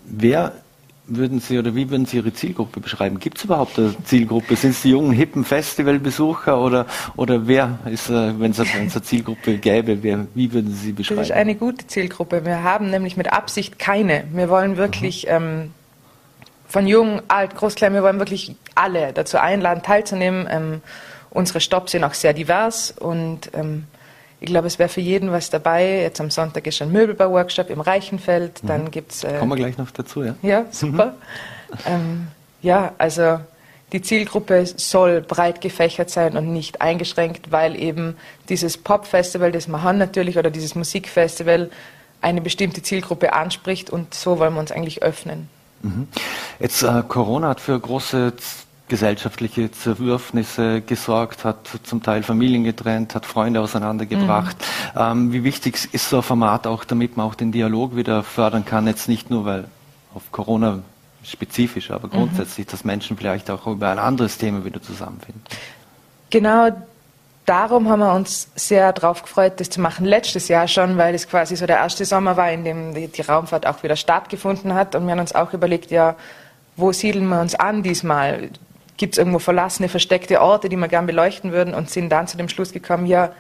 [0.05, 0.53] Wer
[1.09, 3.19] würden Sie oder wie würden Sie Ihre Zielgruppe beschreiben?
[3.19, 4.55] Gibt es überhaupt eine Zielgruppe?
[4.55, 6.85] Sind es die jungen, hippen Festivalbesucher oder,
[7.15, 11.21] oder wer ist, äh, wenn es eine Zielgruppe gäbe, wer, wie würden Sie sie beschreiben?
[11.21, 12.45] Das ist eine gute Zielgruppe.
[12.45, 14.25] Wir haben nämlich mit Absicht keine.
[14.31, 15.31] Wir wollen wirklich mhm.
[15.31, 15.71] ähm,
[16.69, 20.47] von jung, alt, groß, klein, wir wollen wirklich alle dazu einladen, teilzunehmen.
[20.49, 20.81] Ähm,
[21.31, 23.87] unsere Stops sind auch sehr divers und ähm,
[24.39, 26.03] ich glaube, es wäre für jeden was dabei.
[26.03, 28.63] Jetzt am Sonntag ist ein Möbelbau-Workshop im Reichenfeld.
[28.63, 28.67] Mhm.
[28.67, 29.23] Dann gibt's.
[29.23, 30.35] Äh, Kommen wir gleich noch dazu, ja?
[30.43, 31.15] Ja, super.
[31.69, 31.77] Mhm.
[31.87, 32.27] ähm,
[32.61, 33.39] ja, also
[33.91, 38.15] die Zielgruppe soll breit gefächert sein und nicht eingeschränkt, weil eben
[38.47, 41.71] dieses Pop-Festival, das wir haben natürlich, oder dieses Musikfestival
[42.21, 45.49] eine bestimmte Zielgruppe anspricht und so wollen wir uns eigentlich öffnen.
[45.81, 46.07] Mhm.
[46.59, 48.33] Jetzt äh, Corona hat für große
[48.89, 54.57] gesellschaftliche Zerwürfnisse gesorgt, hat zum Teil Familien getrennt, hat Freunde auseinandergebracht.
[54.95, 54.99] Mhm.
[54.99, 58.65] Ähm, wie wichtig ist so ein Format auch, damit man auch den Dialog wieder fördern
[58.65, 59.65] kann, jetzt nicht nur, weil
[60.13, 60.79] auf Corona
[61.23, 62.11] spezifisch, aber mhm.
[62.11, 62.71] grundsätzlich, mhm.
[62.71, 65.41] dass Menschen vielleicht auch über ein anderes Thema wieder zusammenfinden.
[66.31, 66.69] Genau
[67.49, 70.05] darum haben wir uns sehr darauf gefreut, das zu machen.
[70.05, 73.21] Letztes Jahr schon, weil es quasi so der erste Sommer war, in dem die, die
[73.21, 74.93] Raumfahrt auch wieder stattgefunden hat.
[74.93, 76.15] Und wir haben uns auch überlegt, ja,
[76.75, 78.49] wo siedeln wir uns an diesmal?
[78.97, 81.73] Gibt es irgendwo verlassene, versteckte Orte, die wir gern beleuchten würden?
[81.73, 83.31] Und sind dann zu dem Schluss gekommen, ja,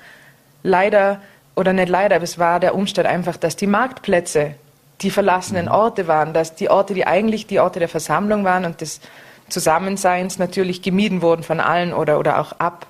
[0.63, 1.21] leider,
[1.55, 4.55] oder nicht leider, aber es war der Umstand einfach, dass die Marktplätze
[5.01, 5.71] die verlassenen mhm.
[5.71, 9.01] Orte waren, dass die Orte, die eigentlich die Orte der Versammlung waren und des
[9.49, 12.87] Zusammenseins natürlich gemieden wurden von allen oder, oder auch ab,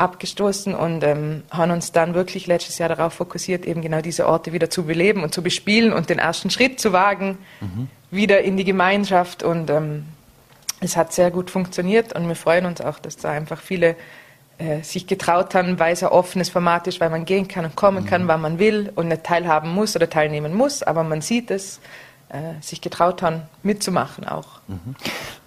[0.00, 4.52] abgestoßen und ähm, haben uns dann wirklich letztes Jahr darauf fokussiert, eben genau diese Orte
[4.52, 7.88] wieder zu beleben und zu bespielen und den ersten Schritt zu wagen, mhm.
[8.10, 9.42] wieder in die Gemeinschaft.
[9.42, 10.04] Und ähm,
[10.80, 13.96] es hat sehr gut funktioniert und wir freuen uns auch, dass da einfach viele
[14.58, 17.76] äh, sich getraut haben, weil es ein offenes Format ist, weil man gehen kann und
[17.76, 18.08] kommen mhm.
[18.08, 21.80] kann, wann man will und nicht teilhaben muss oder teilnehmen muss, aber man sieht es,
[22.30, 24.60] äh, sich getraut haben, mitzumachen auch.
[24.68, 24.96] Mhm.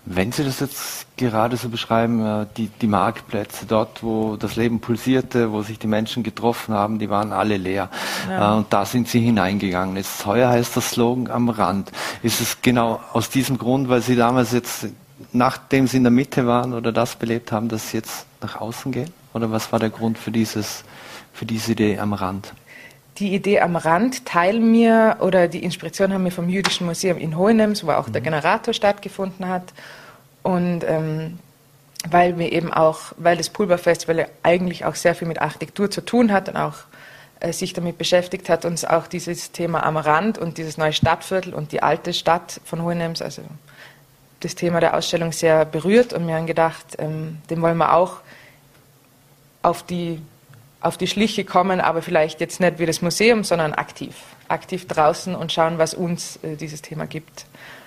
[0.05, 4.81] Wenn Sie das jetzt gerade so beschreiben, äh, die, die Marktplätze dort, wo das Leben
[4.81, 7.89] pulsierte, wo sich die Menschen getroffen haben, die waren alle leer.
[8.29, 8.53] Ja.
[8.53, 9.95] Äh, und da sind Sie hineingegangen.
[9.95, 11.91] Jetzt heuer heißt das Slogan am Rand.
[12.21, 14.87] Ist es genau aus diesem Grund, weil Sie damals jetzt,
[15.31, 18.91] nachdem Sie in der Mitte waren oder das belebt haben, dass Sie jetzt nach außen
[18.91, 19.13] gehen?
[19.33, 20.83] Oder was war der Grund für dieses,
[21.31, 22.53] für diese Idee am Rand?
[23.19, 27.37] Die Idee am Rand teilen mir oder die Inspiration haben wir vom Jüdischen Museum in
[27.37, 28.13] Hohenems, wo auch mhm.
[28.13, 29.73] der Generator stattgefunden hat.
[30.41, 31.39] Und ähm,
[32.09, 36.31] weil wir eben auch, weil das Pulverfestival eigentlich auch sehr viel mit Architektur zu tun
[36.31, 36.75] hat und auch
[37.39, 41.53] äh, sich damit beschäftigt hat, uns auch dieses Thema am Rand und dieses neue Stadtviertel
[41.53, 43.41] und die alte Stadt von Hohenems, also
[44.41, 48.17] das Thema der Ausstellung sehr berührt und wir haben gedacht, ähm, dem wollen wir auch
[49.61, 50.21] auf die,
[50.83, 54.15] auf die Schliche kommen, aber vielleicht jetzt nicht wie das Museum, sondern aktiv.
[54.47, 57.45] Aktiv draußen und schauen, was uns äh, dieses Thema gibt.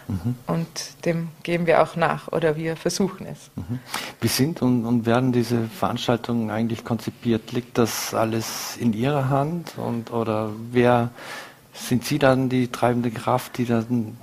[0.08, 0.36] Mhm.
[0.46, 3.50] Und dem geben wir auch nach oder wir versuchen es.
[3.56, 3.80] Mhm.
[4.20, 7.52] Wie sind und, und, werden diese Veranstaltungen eigentlich konzipiert?
[7.52, 11.10] Liegt das alles in Ihrer Hand und oder wer
[11.74, 14.16] sind Sie dann die treibende Kraft, die dann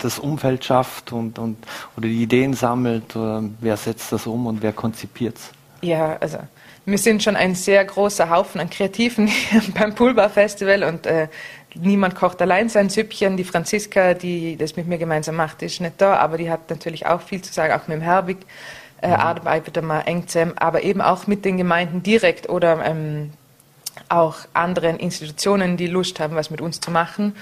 [0.00, 1.56] das Umfeld schafft und, und
[1.96, 3.14] oder die Ideen sammelt?
[3.16, 5.50] Oder wer setzt das um und wer konzipiert es?
[5.80, 6.38] Ja, also
[6.86, 9.30] wir sind schon ein sehr großer Haufen an Kreativen
[9.78, 11.28] beim Poolbar Festival und äh,
[11.74, 13.36] niemand kocht allein sein Süppchen.
[13.36, 17.06] Die Franziska, die das mit mir gemeinsam macht, ist nicht da, aber die hat natürlich
[17.06, 18.38] auch viel zu sagen, auch mit dem Herbig
[19.00, 19.14] äh, mhm.
[19.14, 23.32] arbeitet mal eng zusammen, aber eben auch mit den Gemeinden direkt oder ähm,
[24.08, 27.34] auch anderen Institutionen, die Lust haben, was mit uns zu machen.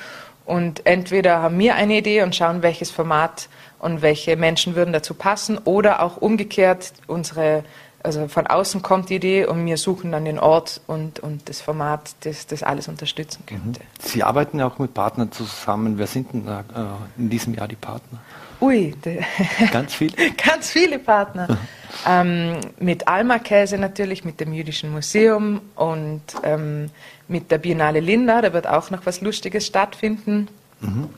[0.45, 5.15] Und entweder haben wir eine Idee und schauen, welches Format und welche Menschen würden dazu
[5.15, 7.65] passen, oder auch umgekehrt unsere
[8.03, 11.61] also von außen kommt die Idee und wir suchen dann den Ort und, und das
[11.61, 13.81] Format, das das alles unterstützen könnte.
[13.81, 13.85] Mhm.
[14.01, 15.99] Sie arbeiten ja auch mit Partnern zusammen.
[15.99, 18.19] Wer sind denn da, äh, in diesem Jahr die Partner?
[18.61, 18.95] Ui,
[19.73, 20.15] ganz viele?
[20.33, 21.59] ganz viele Partner.
[22.07, 26.91] ähm, mit Alma Käse natürlich, mit dem Jüdischen Museum und ähm,
[27.29, 30.49] mit der Biennale Linda, da wird auch noch was Lustiges stattfinden.
[30.81, 31.09] Mhm.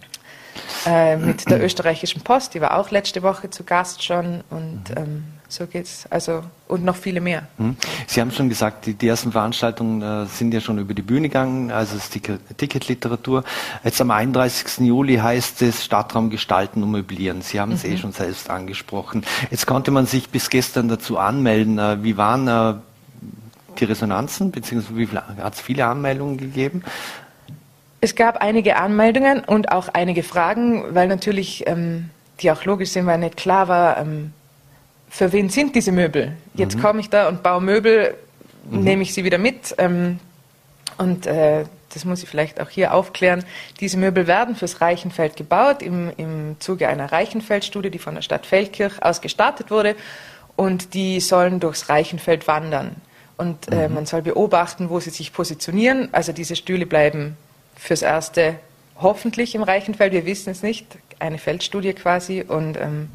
[0.87, 4.97] Äh, mit der österreichischen Post, die war auch letzte Woche zu Gast schon und mhm.
[4.97, 6.07] ähm, so geht's.
[6.11, 7.47] Also und noch viele mehr.
[7.59, 7.77] Hm.
[8.07, 11.29] Sie haben schon gesagt, die, die ersten Veranstaltungen äh, sind ja schon über die Bühne
[11.29, 13.45] gegangen, also das Ticketliteratur.
[13.85, 14.87] Jetzt am 31.
[14.87, 17.43] Juli heißt es Stadtraum gestalten und möblieren.
[17.43, 17.95] Sie haben es eh mhm.
[17.95, 19.25] eh schon selbst angesprochen.
[19.51, 21.79] Jetzt konnte man sich bis gestern dazu anmelden.
[21.79, 22.75] Äh, wie waren äh,
[23.79, 26.83] die Resonanzen, beziehungsweise hat es viele Anmeldungen gegeben?
[28.05, 33.07] Es gab einige Anmeldungen und auch einige Fragen, weil natürlich, ähm, die auch logisch sind,
[33.07, 34.35] weil nicht klar war, ähm,
[35.09, 36.37] für wen sind diese Möbel?
[36.53, 36.83] Jetzt mhm.
[36.83, 38.15] komme ich da und baue Möbel,
[38.71, 38.81] mhm.
[38.85, 39.75] nehme ich sie wieder mit.
[39.79, 40.19] Ähm,
[40.99, 41.65] und äh,
[41.95, 43.43] das muss ich vielleicht auch hier aufklären.
[43.81, 48.45] Diese Möbel werden fürs Reichenfeld gebaut im, im Zuge einer Reichenfeldstudie, die von der Stadt
[48.45, 49.97] Feldkirch aus gestartet wurde.
[50.57, 52.97] Und die sollen durchs Reichenfeld wandern.
[53.39, 53.95] Und äh, mhm.
[53.95, 56.11] man soll beobachten, wo sie sich positionieren.
[56.13, 57.39] Also diese Stühle bleiben
[57.77, 58.57] fürs Erste
[59.01, 60.13] hoffentlich im Reichenfeld.
[60.13, 60.87] Wir wissen es nicht.
[61.19, 62.45] Eine Feldstudie quasi.
[62.47, 63.11] Und ähm,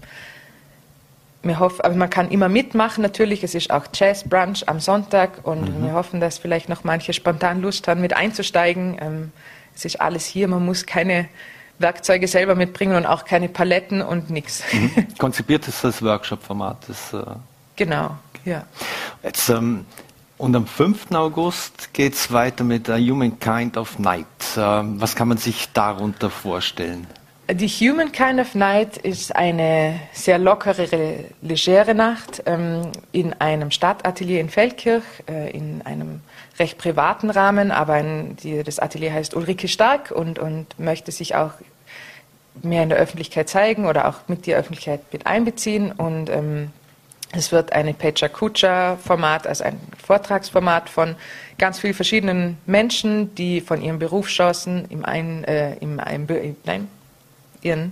[1.42, 3.44] wir hoffen, aber man kann immer mitmachen natürlich.
[3.44, 5.86] Es ist auch Jazz Brunch am Sonntag und mhm.
[5.86, 8.98] wir hoffen, dass vielleicht noch manche spontan Lust haben, mit einzusteigen.
[9.00, 9.32] Ähm,
[9.76, 11.30] es ist alles hier, man muss keine
[11.78, 14.64] Werkzeuge selber mitbringen und auch keine Paletten und nichts.
[14.74, 15.08] Mhm.
[15.18, 16.90] Konzipiert ist das Workshop-Format.
[17.14, 17.18] Äh
[17.78, 18.66] genau, ja.
[19.24, 19.86] Jetzt, ähm,
[20.40, 21.12] und am 5.
[21.12, 23.38] August geht es weiter mit A Human
[23.76, 24.26] of Night.
[24.58, 27.06] Ähm, was kann man sich darunter vorstellen?
[27.52, 34.40] Die Human Kind of Night ist eine sehr lockere, legere Nacht ähm, in einem Stadtatelier
[34.40, 36.22] in Feldkirch, äh, in einem
[36.58, 41.36] recht privaten Rahmen, aber ein, die, das Atelier heißt Ulrike Stark und, und möchte sich
[41.36, 41.52] auch
[42.62, 45.92] mehr in der Öffentlichkeit zeigen oder auch mit der Öffentlichkeit mit einbeziehen.
[45.92, 46.72] Und ähm,
[47.32, 51.16] es wird eine Pecha Kucha Format, also ein Vortragsformat von
[51.58, 56.88] ganz vielen verschiedenen Menschen, die von ihren Berufschancen im einen, äh, im, im, nein,
[57.62, 57.92] ihren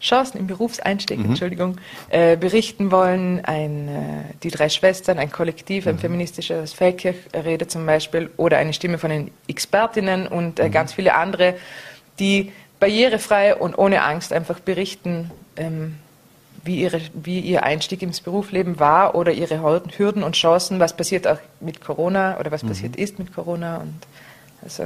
[0.00, 1.26] Chancen im Berufseinstieg, mhm.
[1.26, 1.76] Entschuldigung,
[2.10, 3.44] äh, berichten wollen.
[3.44, 6.00] Ein, äh, die drei Schwestern, ein Kollektiv, ein mhm.
[6.00, 10.72] feministisches Feldkirch-Rede zum Beispiel oder eine Stimme von den Expertinnen und äh, mhm.
[10.72, 11.54] ganz viele andere,
[12.18, 15.96] die barrierefrei und ohne Angst einfach berichten, ähm,
[16.64, 21.26] wie, ihre, wie ihr Einstieg ins Berufsleben war oder ihre Hürden und Chancen, was passiert
[21.26, 22.68] auch mit Corona oder was mhm.
[22.68, 23.94] passiert ist mit Corona und
[24.62, 24.84] also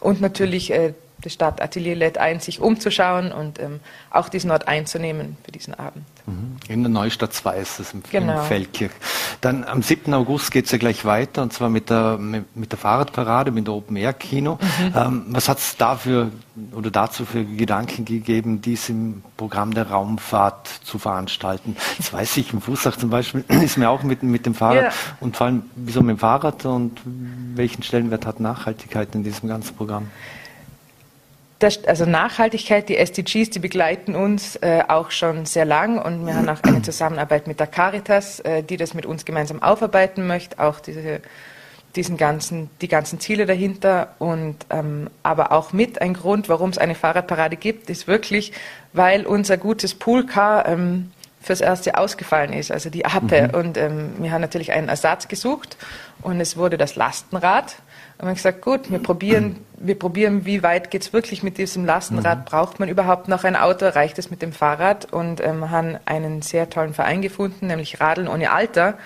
[0.00, 5.36] und natürlich äh, das Stadtatelier lädt ein, sich umzuschauen und ähm, auch diesen Ort einzunehmen
[5.44, 6.04] für diesen Abend.
[6.26, 6.56] Mhm.
[6.68, 8.42] In der Neustadt 2 ist es im, genau.
[8.42, 8.92] Feldkirch.
[9.40, 10.14] Dann am 7.
[10.14, 13.66] August geht es ja gleich weiter und zwar mit der, mit, mit der Fahrradparade, mit
[13.66, 14.58] dem Open-Air-Kino.
[14.60, 14.94] Mhm.
[14.96, 16.30] Ähm, was hat es dafür
[16.72, 21.76] oder dazu für Gedanken gegeben, dies im Programm der Raumfahrt zu veranstalten?
[21.96, 24.90] Das weiß ich, im Fußach zum Beispiel ist mir auch mit, mit dem Fahrrad ja.
[25.20, 27.00] und vor allem wieso mit dem Fahrrad und
[27.54, 30.10] welchen Stellenwert hat Nachhaltigkeit in diesem ganzen Programm?
[31.58, 36.34] Das, also Nachhaltigkeit, die SDGs, die begleiten uns äh, auch schon sehr lang und wir
[36.34, 40.60] haben auch eine Zusammenarbeit mit der Caritas, äh, die das mit uns gemeinsam aufarbeiten möchte,
[40.60, 41.20] auch diese,
[41.96, 46.78] diesen ganzen, die ganzen Ziele dahinter und ähm, aber auch mit ein Grund, warum es
[46.78, 48.52] eine Fahrradparade gibt, ist wirklich,
[48.92, 53.48] weil unser gutes Poolcar ähm, fürs Erste ausgefallen ist, also die Appe.
[53.48, 53.54] Mhm.
[53.54, 55.76] Und ähm, wir haben natürlich einen Ersatz gesucht
[56.22, 57.76] und es wurde das Lastenrad.
[58.18, 61.56] Und wir haben gesagt, gut, wir probieren, wir probieren, wie weit geht es wirklich mit
[61.56, 62.40] diesem Lastenrad?
[62.40, 62.44] Mhm.
[62.46, 63.86] Braucht man überhaupt noch ein Auto?
[63.86, 65.12] Reicht es mit dem Fahrrad?
[65.12, 68.98] Und ähm, haben einen sehr tollen Verein gefunden, nämlich Radeln ohne Alter,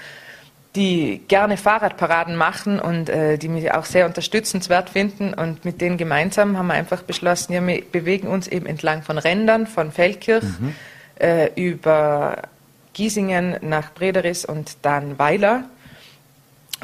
[0.74, 5.34] die gerne Fahrradparaden machen und äh, die mich auch sehr unterstützenswert finden.
[5.34, 9.18] Und mit denen gemeinsam haben wir einfach beschlossen, ja, wir bewegen uns eben entlang von
[9.18, 10.74] Rändern, von Feldkirch mhm.
[11.16, 12.38] äh, über
[12.94, 15.64] Giesingen nach Brederis und dann Weiler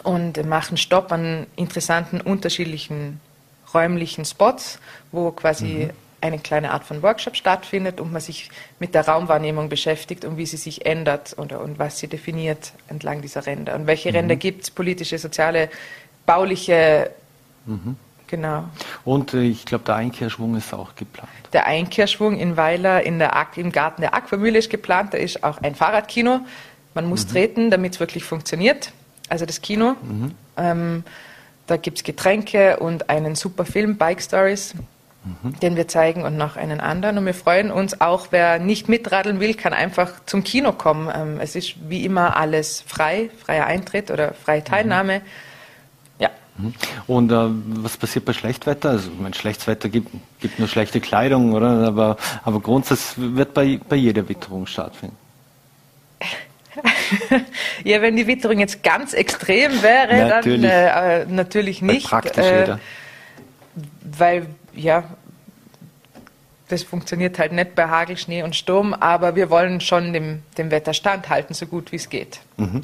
[0.02, 3.20] und machen Stopp an interessanten, unterschiedlichen
[3.74, 4.78] räumlichen Spots,
[5.12, 5.90] wo quasi mhm.
[6.20, 10.46] eine kleine Art von Workshop stattfindet und man sich mit der Raumwahrnehmung beschäftigt und wie
[10.46, 13.74] sie sich ändert und, und was sie definiert entlang dieser Ränder.
[13.74, 14.16] Und welche mhm.
[14.16, 15.68] Ränder gibt es, politische, soziale,
[16.26, 17.11] bauliche,
[17.66, 17.96] mhm.
[18.26, 18.64] genau.
[19.04, 21.28] Und äh, ich glaube, der Einkehrschwung ist auch geplant.
[21.52, 25.14] Der Einkehrschwung in Weiler in der Ak im Garten der Aquamühle ist geplant.
[25.14, 26.40] Da ist auch ein Fahrradkino.
[26.94, 27.30] Man muss mhm.
[27.30, 28.92] treten, damit es wirklich funktioniert
[29.28, 29.94] also das Kino.
[30.02, 30.34] Mhm.
[30.56, 31.04] Ähm,
[31.66, 34.74] da gibt es Getränke und einen super Film, Bike Stories,
[35.24, 35.60] mhm.
[35.60, 37.18] den wir zeigen und noch einen anderen.
[37.18, 41.10] Und wir freuen uns auch, wer nicht mitradeln will, kann einfach zum Kino kommen.
[41.14, 45.18] Ähm, es ist wie immer alles frei, freier Eintritt oder freie Teilnahme.
[45.18, 45.22] Mhm.
[46.20, 46.30] Ja.
[47.06, 47.36] Und äh,
[47.82, 48.90] was passiert bei Schlechtwetter?
[48.90, 50.10] Also, mein Schlechtwetter gibt,
[50.40, 51.86] gibt nur schlechte Kleidung, oder?
[51.86, 55.16] Aber, aber grundsätzlich wird bei, bei jeder Witterung stattfinden.
[57.85, 60.62] ja, wenn die Witterung jetzt ganz extrem wäre, natürlich.
[60.62, 62.11] dann äh, natürlich nicht.
[62.11, 62.77] Weil praktisch äh,
[64.03, 65.05] Weil, ja,
[66.68, 70.71] das funktioniert halt nicht bei Hagel, Schnee und Sturm, aber wir wollen schon dem, dem
[70.71, 72.40] Wetter standhalten, so gut wie es geht.
[72.57, 72.83] Mhm.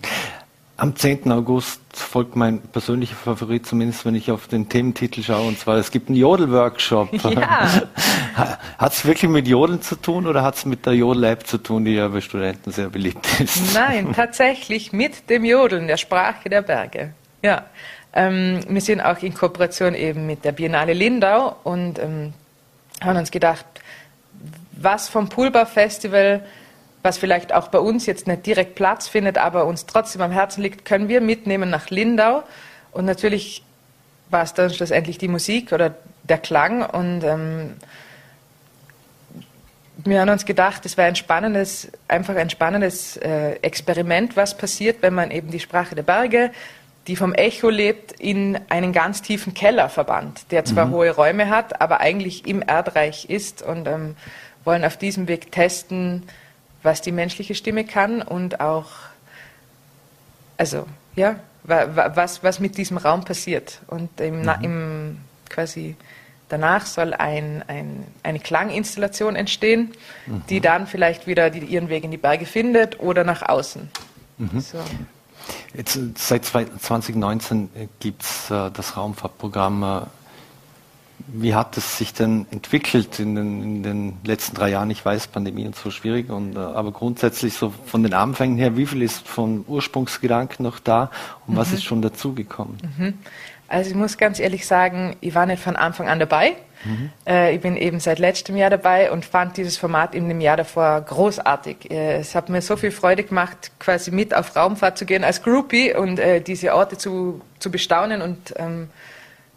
[0.76, 1.30] Am 10.
[1.30, 5.92] August folgt mein persönlicher Favorit, zumindest wenn ich auf den Thementitel schaue, und zwar es
[5.92, 7.10] gibt einen Jodel-Workshop.
[7.34, 8.58] Ja.
[8.78, 11.84] hat es wirklich mit Jodeln zu tun oder hat es mit der Jodel-App zu tun,
[11.84, 13.72] die ja bei Studenten sehr beliebt ist?
[13.74, 17.14] Nein, tatsächlich mit dem Jodeln, der Sprache der Berge.
[17.42, 17.66] Ja.
[18.12, 22.32] Ähm, wir sind auch in Kooperation eben mit der Biennale Lindau und ähm,
[23.00, 23.64] haben uns gedacht,
[24.72, 26.44] was vom Pulbar Festival
[27.04, 30.62] was vielleicht auch bei uns jetzt nicht direkt Platz findet, aber uns trotzdem am Herzen
[30.62, 32.42] liegt, können wir mitnehmen nach Lindau.
[32.92, 33.62] Und natürlich
[34.30, 36.82] war es dann schlussendlich die Musik oder der Klang.
[36.82, 37.74] Und ähm,
[39.98, 45.02] wir haben uns gedacht, es wäre ein spannendes, einfach ein spannendes äh, Experiment, was passiert,
[45.02, 46.52] wenn man eben die Sprache der Berge,
[47.06, 50.92] die vom Echo lebt, in einen ganz tiefen Keller verbannt, der zwar mhm.
[50.92, 54.16] hohe Räume hat, aber eigentlich im Erdreich ist und ähm,
[54.64, 56.22] wollen auf diesem Weg testen,
[56.84, 58.90] was die menschliche Stimme kann und auch,
[60.56, 63.80] also, ja, was, was mit diesem Raum passiert.
[63.88, 64.54] Und im, mhm.
[64.60, 65.16] im
[65.48, 65.96] quasi
[66.48, 69.92] danach soll ein, ein, eine Klanginstallation entstehen,
[70.26, 70.42] mhm.
[70.50, 73.88] die dann vielleicht wieder die, ihren Weg in die Berge findet oder nach außen.
[74.38, 74.60] Mhm.
[74.60, 74.78] So.
[75.74, 80.00] Jetzt, seit 2019 gibt es äh, das Raumfahrtprogramm äh,
[81.26, 84.90] wie hat es sich denn entwickelt in den, in den, letzten drei Jahren?
[84.90, 88.76] Ich weiß, Pandemie und so schwierig, und, äh, aber grundsätzlich so von den Anfängen her,
[88.76, 91.10] wie viel ist von Ursprungsgedanken noch da
[91.46, 91.58] und mhm.
[91.58, 92.78] was ist schon dazugekommen?
[92.98, 93.14] Mhm.
[93.68, 96.56] Also ich muss ganz ehrlich sagen, ich war nicht von Anfang an dabei.
[96.84, 97.10] Mhm.
[97.26, 100.56] Äh, ich bin eben seit letztem Jahr dabei und fand dieses Format in dem Jahr
[100.56, 101.90] davor großartig.
[101.90, 105.42] Äh, es hat mir so viel Freude gemacht, quasi mit auf Raumfahrt zu gehen als
[105.42, 108.90] Groupie und äh, diese Orte zu, zu bestaunen und ähm,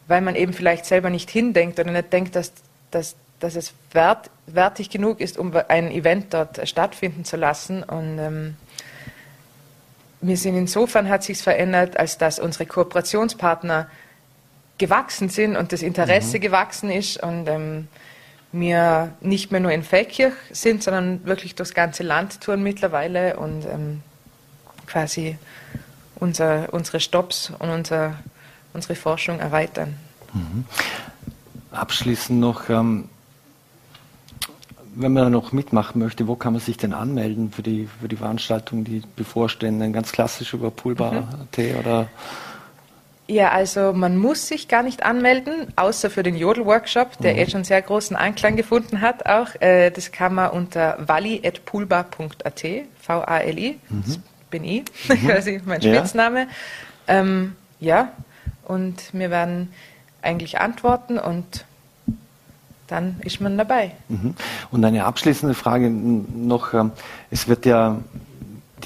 [0.08, 2.54] weil man eben vielleicht selber nicht hindenkt oder nicht denkt, dass,
[2.92, 7.84] dass, dass es wert, wertig genug ist, um ein Event dort stattfinden zu lassen.
[7.84, 8.56] Und ähm,
[10.22, 13.90] wir sind insofern hat sich verändert, als dass unsere Kooperationspartner
[14.78, 16.42] gewachsen sind und das Interesse mhm.
[16.42, 17.88] gewachsen ist und ähm,
[18.52, 23.66] wir nicht mehr nur in Feldkirch sind, sondern wirklich durchs ganze Land touren mittlerweile und
[23.66, 24.02] ähm,
[24.86, 25.38] quasi
[26.16, 28.16] unser, unsere Stops und unser
[28.78, 29.96] unsere Forschung erweitern.
[30.34, 30.66] Mhm.
[31.72, 33.10] Abschließend noch, ähm,
[34.96, 38.16] wenn man noch mitmachen möchte, wo kann man sich denn anmelden für die, für die
[38.16, 39.94] Veranstaltungen, die bevorstehen?
[39.94, 41.76] Ganz klassisch über poolbar.at mhm.
[41.80, 42.08] oder?
[43.28, 47.40] Ja, also man muss sich gar nicht anmelden, außer für den Jodel-Workshop, der mhm.
[47.40, 49.50] eh schon sehr großen Anklang gefunden hat auch.
[49.60, 52.66] Äh, das kann man unter vali.poolbar.at,
[53.02, 54.04] V-A-L-I, mhm.
[54.06, 54.20] das
[54.50, 55.28] bin ich, mhm.
[55.28, 56.48] quasi mein Spitzname.
[57.08, 57.20] Ja.
[57.20, 58.12] Ähm, ja,
[58.68, 59.72] und wir werden
[60.22, 61.66] eigentlich antworten und
[62.88, 63.92] dann ist man dabei.
[64.10, 64.34] Mhm.
[64.72, 66.74] Und eine abschließende Frage noch.
[66.74, 66.92] Ähm,
[67.32, 67.98] es wird ja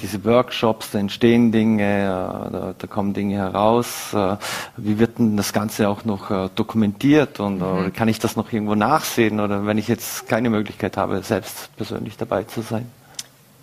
[0.00, 4.12] diese Workshops, da entstehen Dinge, äh, da, kommen Dinge heraus.
[4.14, 4.36] Äh,
[4.76, 7.92] wie wird denn das Ganze auch noch äh, dokumentiert und mhm.
[7.92, 12.16] kann ich das noch irgendwo nachsehen oder wenn ich jetzt keine Möglichkeit habe, selbst persönlich
[12.16, 12.86] dabei zu sein?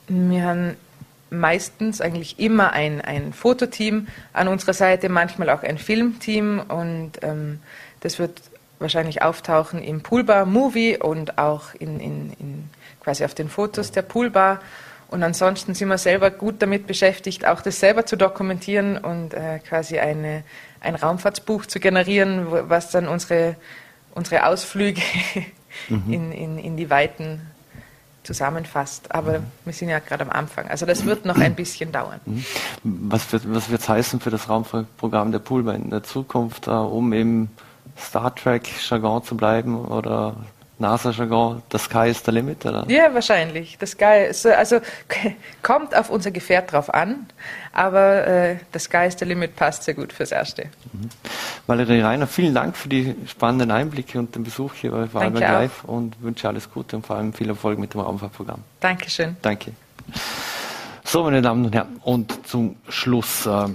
[0.07, 0.76] Wir haben
[1.30, 7.59] meistens eigentlich immer ein, ein Fototeam an unserer Seite, manchmal auch ein Filmteam und ähm,
[8.01, 8.41] das wird
[8.80, 12.69] wahrscheinlich auftauchen im Poolbar Movie und auch in, in, in
[13.01, 14.59] quasi auf den Fotos der Poolbar.
[15.09, 19.59] Und ansonsten sind wir selber gut damit beschäftigt, auch das selber zu dokumentieren und äh,
[19.59, 20.43] quasi eine,
[20.82, 23.55] ein Raumfahrtsbuch zu generieren, was dann unsere,
[24.13, 25.01] unsere Ausflüge
[25.89, 26.13] mhm.
[26.13, 27.41] in, in, in die Weiten
[28.24, 29.13] zusammenfasst.
[29.13, 29.45] Aber mhm.
[29.65, 30.67] wir sind ja gerade am Anfang.
[30.67, 32.20] Also das wird noch ein bisschen dauern.
[32.26, 32.45] Mhm.
[32.84, 37.13] Was wird was wird's heißen für das Raumfahrtprogramm der Poolbar in der Zukunft, äh, um
[37.13, 37.49] eben
[37.97, 40.36] Star Trek-Jargon zu bleiben oder
[40.80, 42.86] NASA-Jargon, the sky is the limit, oder?
[42.88, 43.78] Ja, wahrscheinlich.
[43.80, 44.80] The sky ist, also
[45.61, 47.28] kommt auf unser Gefährt drauf an,
[47.74, 50.70] aber äh, the sky is the limit passt sehr gut fürs Erste.
[50.93, 51.09] Mhm.
[51.70, 55.84] Valerie Reiner, vielen Dank für die spannenden Einblicke und den Besuch hier bei Vorarlberg Live
[55.84, 58.61] und wünsche alles Gute und vor allem viel Erfolg mit dem Raumfahrtprogramm.
[58.80, 59.38] Dankeschön.
[59.43, 59.74] Danke.
[61.03, 63.45] So, meine Damen und Herren, und zum Schluss.
[63.45, 63.67] Äh,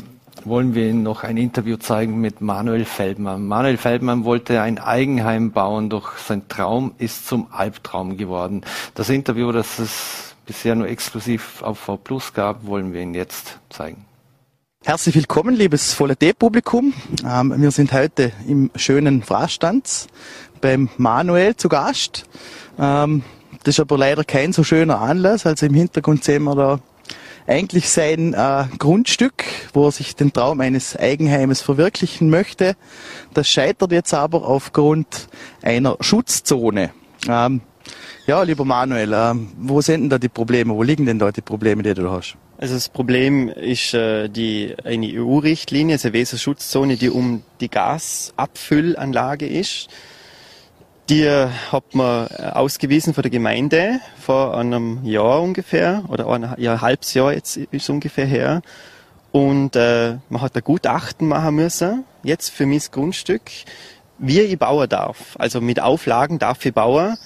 [0.44, 3.46] wollen wir Ihnen noch ein Interview zeigen mit Manuel Feldmann.
[3.46, 8.62] Manuel Feldmann wollte ein Eigenheim bauen, doch sein Traum ist zum Albtraum geworden.
[8.94, 13.58] Das Interview, das es bisher nur exklusiv auf V Plus gab, wollen wir Ihnen jetzt
[13.70, 14.04] zeigen.
[14.86, 16.92] Herzlich willkommen, liebes Volle D-Publikum.
[17.26, 20.08] Ähm, wir sind heute im schönen Fraßstanz
[20.60, 22.24] beim Manuel zu Gast.
[22.78, 23.22] Ähm,
[23.62, 25.46] das ist aber leider kein so schöner Anlass.
[25.46, 26.80] Also im Hintergrund sehen wir da
[27.46, 32.76] eigentlich sein äh, Grundstück, wo er sich den Traum eines Eigenheimes verwirklichen möchte.
[33.32, 35.28] Das scheitert jetzt aber aufgrund
[35.62, 36.90] einer Schutzzone.
[37.26, 37.62] Ähm,
[38.26, 40.74] ja, lieber Manuel, äh, wo sind denn da die Probleme?
[40.74, 42.36] Wo liegen denn da die Probleme, die du hast?
[42.64, 49.88] Also das Problem ist äh, die eine EU-Richtlinie, also Weserschutzzone, die um die Gasabfüllanlage ist.
[51.10, 56.72] Die hat man äh, ausgewiesen von der Gemeinde vor einem Jahr ungefähr oder ein, ja,
[56.72, 58.62] ein halbes Jahr jetzt ist ungefähr her.
[59.30, 63.42] Und äh, man hat ein Gutachten machen müssen, jetzt für mein Grundstück,
[64.16, 65.36] wie ich bauen darf.
[65.38, 67.18] Also mit Auflagen darf ich bauen.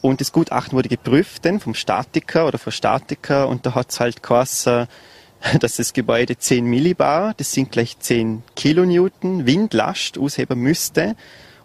[0.00, 4.00] Und das Gutachten wurde geprüft dann vom Statiker oder vom Statiker und da hat es
[4.00, 4.86] halt geheißen,
[5.60, 11.16] dass das Gebäude 10 Millibar, das sind gleich 10 Kilonewton Windlast ausheben müsste.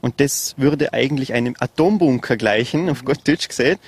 [0.02, 3.80] Und das würde eigentlich einem Atombunker gleichen, auf Gott Deutsch gesagt.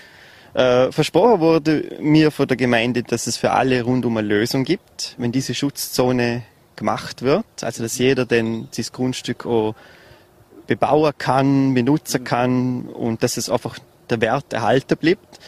[0.54, 5.16] Äh, versprochen wurde mir von der Gemeinde, dass es für alle rundum eine Lösung gibt,
[5.18, 6.44] wenn diese Schutzzone
[6.76, 7.46] gemacht wird.
[7.62, 9.74] Also dass jeder denn dieses Grundstück auch
[10.68, 13.80] bebauen kann, benutzen kann und dass es einfach
[14.10, 15.40] der Wert erhalten bleibt.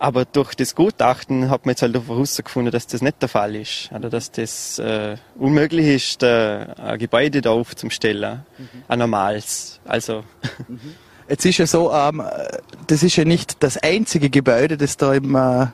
[0.00, 3.90] Aber durch das Gutachten hat man jetzt halt herausgefunden, dass das nicht der Fall ist.
[3.92, 8.68] Oder dass das äh, unmöglich ist, äh, ein Gebäude da aufzustellen, mhm.
[8.86, 9.80] ein normales.
[9.84, 10.22] Also.
[10.68, 10.80] Mhm.
[11.28, 12.22] Jetzt ist ja so, ähm,
[12.86, 15.66] das ist ja nicht das einzige Gebäude, das da im äh,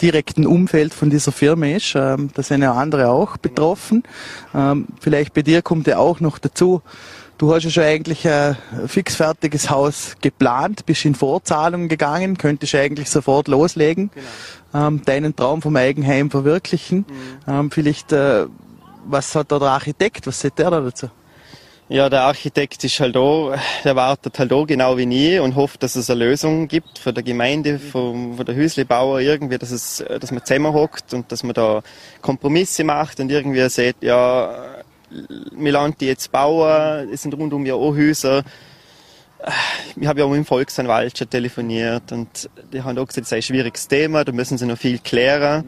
[0.00, 1.94] direkten Umfeld von dieser Firma ist.
[1.94, 4.04] Ähm, da sind ja andere auch betroffen.
[4.54, 6.80] Ähm, vielleicht bei dir kommt ja auch noch dazu,
[7.42, 13.10] Du hast ja schon eigentlich ein fixfertiges Haus geplant, bist in Vorzahlung gegangen, könntest eigentlich
[13.10, 14.12] sofort loslegen,
[14.72, 14.86] genau.
[14.86, 16.98] ähm, deinen Traum vom Eigenheim verwirklichen.
[16.98, 17.52] Mhm.
[17.52, 18.46] Ähm, vielleicht, äh,
[19.06, 21.08] was hat da der Architekt, was sagt der da dazu?
[21.88, 25.82] Ja, der Architekt ist halt da, der wartet halt da genau wie nie und hofft,
[25.82, 30.04] dass es eine Lösung gibt von der Gemeinde, von, von der Hüslebauer irgendwie, dass es,
[30.20, 31.82] dass man zusammenhockt und dass man da
[32.20, 34.76] Kompromisse macht und irgendwie sagt, ja,
[35.52, 38.42] wir lassen die jetzt bauen, es sind rundum ja auch Häuser.
[39.96, 43.32] Ich habe ja auch mit dem Volksanwalt schon telefoniert und die haben auch gesagt, es
[43.32, 45.64] ist ein schwieriges Thema, da müssen sie noch viel klären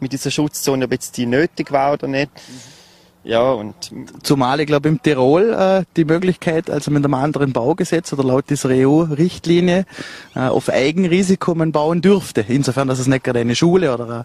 [0.00, 2.30] mit dieser Schutzzone, ob jetzt die nötig war oder nicht.
[3.22, 3.74] Ja, und
[4.22, 8.48] Zumal ich glaube im Tirol äh, die Möglichkeit, also mit einem anderen Baugesetz oder laut
[8.48, 9.84] dieser EU-Richtlinie
[10.34, 12.44] äh, auf Eigenrisiko man bauen dürfte.
[12.48, 14.24] Insofern, dass es nicht gerade eine Schule oder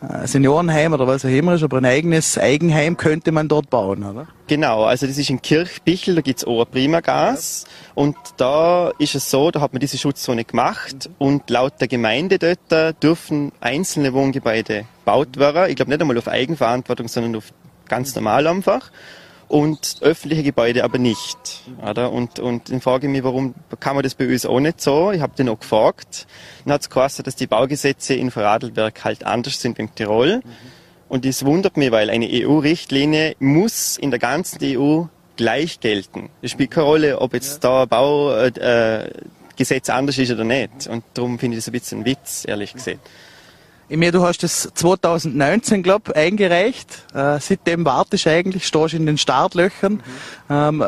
[0.00, 4.02] ein Seniorenheim oder was auch immer ist, aber ein eigenes Eigenheim könnte man dort bauen,
[4.02, 4.26] oder?
[4.48, 7.92] Genau, also das ist in Kirchbichel, da gibt's auch Primagas ja.
[7.94, 12.38] und da ist es so, da hat man diese Schutzzone gemacht und laut der Gemeinde
[12.38, 15.70] dort dürfen einzelne Wohngebäude gebaut werden.
[15.70, 17.52] Ich glaube nicht einmal auf Eigenverantwortung, sondern auf
[17.92, 18.90] ganz normal einfach.
[19.48, 21.36] Und öffentliche Gebäude aber nicht.
[21.86, 22.10] Oder?
[22.10, 25.12] Und, und dann frage ich mich, warum kann man das bei uns auch nicht so?
[25.12, 26.26] Ich habe den auch gefragt.
[26.64, 30.36] Dann hat es geheißen, dass die Baugesetze in Vorarlberg halt anders sind wie in Tirol.
[30.36, 30.42] Mhm.
[31.10, 35.02] Und das wundert mich, weil eine EU-Richtlinie muss in der ganzen EU
[35.36, 36.30] gleich gelten.
[36.40, 40.86] Es spielt keine Rolle, ob jetzt da ein Baugesetz äh, anders ist oder nicht.
[40.88, 43.00] Und darum finde ich das ein bisschen ein Witz, ehrlich gesagt.
[43.92, 47.04] Ich meine, du hast es 2019, glaube eingereicht.
[47.12, 49.92] Äh, seitdem wartest du eigentlich, stehst in den Startlöchern.
[49.92, 50.02] Mhm.
[50.48, 50.84] Ähm,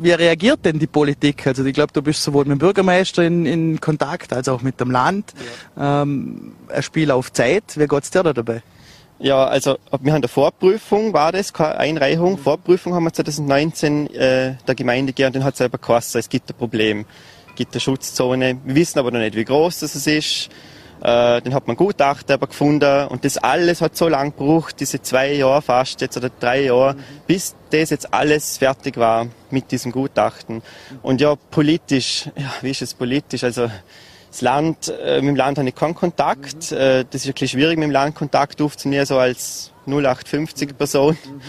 [0.00, 1.46] wie reagiert denn die Politik?
[1.46, 4.80] Also ich glaube, du bist sowohl mit dem Bürgermeister in, in Kontakt als auch mit
[4.80, 5.32] dem Land.
[5.76, 6.02] Ja.
[6.02, 7.76] Ähm, ein Spiel auf Zeit.
[7.76, 8.64] Wie geht's dir da dabei?
[9.20, 12.36] Ja, also wir haben eine Vorprüfung, war das, keine Einreichung.
[12.36, 16.56] Vorprüfung haben wir 2019 äh, der Gemeinde gegeben und hat selber geheißen, es gibt ein
[16.56, 17.04] Problem,
[17.50, 18.58] es gibt eine Schutzzone.
[18.64, 20.50] Wir wissen aber noch nicht, wie groß das ist.
[21.04, 25.02] Äh, dann hat man Gutachter aber gefunden und das alles hat so lang gebraucht, diese
[25.02, 26.96] zwei Jahre fast jetzt oder drei Jahre,
[27.26, 30.62] bis das jetzt alles fertig war mit diesem Gutachten.
[31.02, 33.44] Und ja, politisch, ja, wie ist es politisch?
[33.44, 33.70] Also
[34.30, 36.70] das Land, äh, mit dem Land habe ich keinen Kontakt.
[36.70, 36.78] Mhm.
[36.78, 41.18] Äh, das ist bisschen schwierig, mit dem Land Kontakt aufzunehmen, so als 0850 Person.
[41.22, 41.40] Mhm.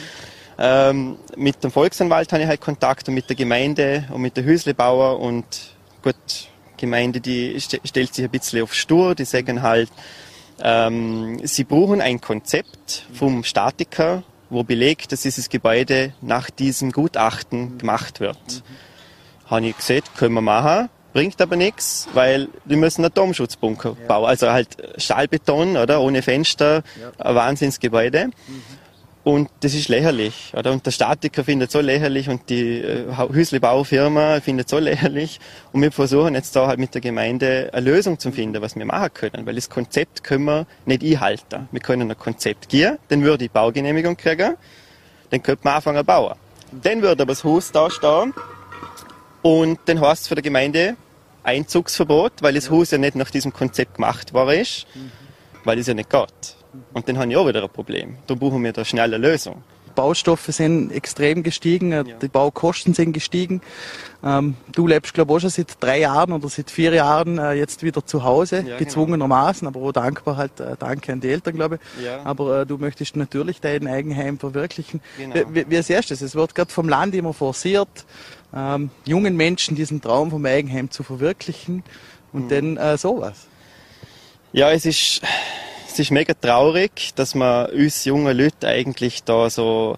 [0.57, 4.43] Ähm, mit dem Volksanwalt habe ich halt Kontakt und mit der Gemeinde und mit der
[4.43, 5.45] Hüslebauer und
[6.03, 6.15] gut,
[6.77, 9.89] Gemeinde, die st stellt sich ein bisschen auf stur, die sagen halt,
[10.59, 17.77] ähm, sie brauchen ein Konzept vom Statiker, wo belegt, dass dieses Gebäude nach diesem Gutachten
[17.77, 18.37] gemacht wird.
[18.37, 19.49] Mhm.
[19.49, 24.05] Habe ich gesagt, können wir machen bringt aber nichts, weil die müssen einen Atomschutzbunker ja.
[24.05, 24.25] bauen.
[24.25, 26.01] Also halt Stahlbeton, oder?
[26.01, 27.25] Ohne Fenster, ja.
[27.25, 28.25] ein Wahnsinnsgebäude.
[28.25, 28.63] Mhm.
[29.25, 30.71] Und das ist lächerlich, oder?
[30.71, 35.39] Und der Statiker findet so lächerlich und die äh, Hüsli-Baufirma findet so lächerlich.
[35.73, 38.85] Und wir versuchen jetzt da halt mit der Gemeinde eine Lösung zu finden, was wir
[38.85, 39.47] machen können.
[39.47, 41.67] Weil das Konzept können wir nicht einhalten.
[41.71, 44.57] Wir können ein Konzept gehen, dann würde ich Baugenehmigung kriegen,
[45.31, 46.35] dann könnte man anfangen zu bauen.
[46.83, 48.31] Dann würde aber das Haus da stehen
[49.41, 50.97] und dann heißt es für die Gemeinde,
[51.41, 54.85] Einzugsverbot, weil das Haus ja nicht nach diesem Konzept gemacht war ist,
[55.63, 56.55] weil es ja nicht geht.
[56.93, 58.17] Und dann haben ich auch wieder ein Problem.
[58.27, 59.63] Da brauchen wir da schnell eine Lösung.
[59.95, 62.15] Baustoffe sind extrem gestiegen, äh, ja.
[62.21, 63.61] die Baukosten sind gestiegen.
[64.23, 67.53] Ähm, du lebst, glaube ich, auch schon seit drei Jahren oder seit vier Jahren äh,
[67.53, 68.77] jetzt wieder zu Hause, ja, genau.
[68.77, 69.79] gezwungenermaßen, genau.
[69.79, 72.05] aber auch dankbar halt, äh, danke an die Eltern, glaube ich.
[72.05, 72.21] Ja.
[72.23, 75.01] Aber äh, du möchtest natürlich dein Eigenheim verwirklichen.
[75.17, 75.35] Genau.
[75.51, 76.21] Wie, wie, siehst du das?
[76.21, 78.05] Es wird gerade vom Land immer forciert,
[78.53, 81.83] ähm, jungen Menschen diesen Traum vom Eigenheim zu verwirklichen
[82.33, 82.49] und mhm.
[82.49, 83.47] dann äh, sowas.
[84.53, 85.21] Ja, es ist
[85.95, 89.95] es ist mega traurig, dass man uns junge Leute eigentlich da so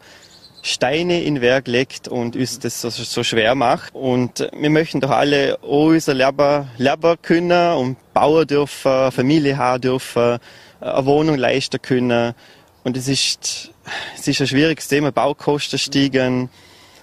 [0.61, 3.95] Steine in Werk legt und uns das so, so schwer macht.
[3.95, 9.81] Und wir möchten doch alle auch unser Leben, Leben können und bauen dürfen, Familie haben
[9.81, 10.37] dürfen,
[10.79, 12.35] eine Wohnung leisten können.
[12.83, 13.71] Und es ist,
[14.15, 15.11] es ist ein schwieriges Thema.
[15.11, 16.51] Baukosten steigen.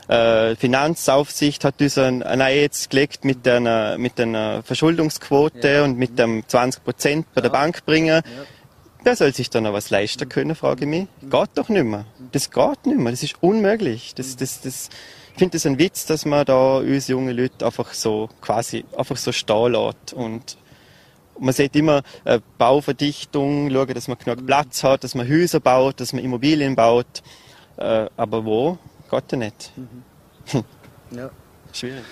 [0.07, 5.83] Äh, Finanzaufsicht hat uns ein, ein Ei jetzt gelegt mit einer, mit einer Verschuldungsquote ja.
[5.83, 8.23] und mit dem 20 Prozent bei der Bank bringen.
[8.25, 8.45] Ja.
[9.05, 11.09] Wer soll sich da noch was leisten können, frage ich mich.
[11.21, 12.07] Geht doch nicht mehr.
[12.33, 13.13] Das geht nicht mehr.
[13.13, 14.15] Das ist unmöglich.
[14.15, 14.89] Das, das, das,
[15.33, 19.19] ich finde das ein Witz, dass man da uns junge Leute einfach so quasi einfach
[19.19, 20.15] so stehen lässt.
[20.15, 20.57] Und
[21.39, 26.01] man sieht immer äh, Bauverdichtung, schauen, dass man genug Platz hat, dass man Häuser baut,
[26.01, 27.23] dass man Immobilien baut.
[27.77, 28.79] Äh, aber wo?
[29.11, 29.73] Geht ja nicht.
[29.77, 30.65] Mhm.
[31.11, 31.31] ja.
[31.75, 32.05] Schwierig.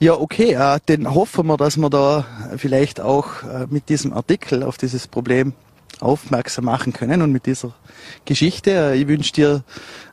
[0.00, 2.24] Ja, okay, äh, dann hoffen wir, dass wir da
[2.56, 5.52] vielleicht auch äh, mit diesem Artikel auf dieses Problem
[6.00, 7.22] aufmerksam machen können.
[7.22, 7.74] Und mit dieser
[8.24, 9.64] Geschichte, äh, ich wünsche dir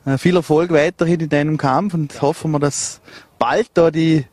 [0.04, 3.00] äh, viel Erfolg weiterhin in deinem Kampf und hoffen wir, dass
[3.38, 4.24] bald da die,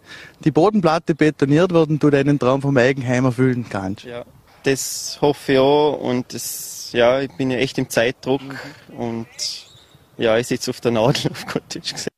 [0.43, 4.06] die Bodenplatte betoniert wird und du deinen Traum vom Eigenheim erfüllen kannst.
[4.06, 4.26] Ja,
[4.64, 8.97] das hoffe ich auch und das, ja, ich bin ja echt im Zeitdruck mhm.
[8.97, 9.28] und
[10.18, 12.10] ja, ich sitze auf der Nadel, auf Gott gesagt.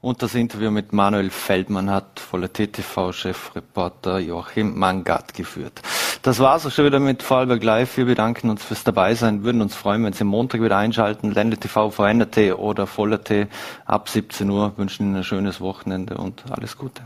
[0.00, 5.80] Und das Interview mit Manuel Feldmann hat voller TTV-Chefreporter Joachim Mangat geführt.
[6.24, 7.98] Das war es auch schon wieder mit Vorarlberg Live.
[7.98, 11.30] Wir bedanken uns fürs Dabeisein, würden uns freuen, wenn Sie Montag wieder einschalten.
[11.30, 13.46] Ländle TV, VNRT oder Voller.t
[13.84, 14.72] ab 17 Uhr.
[14.78, 17.02] Wünschen Ihnen ein schönes Wochenende und alles Gute.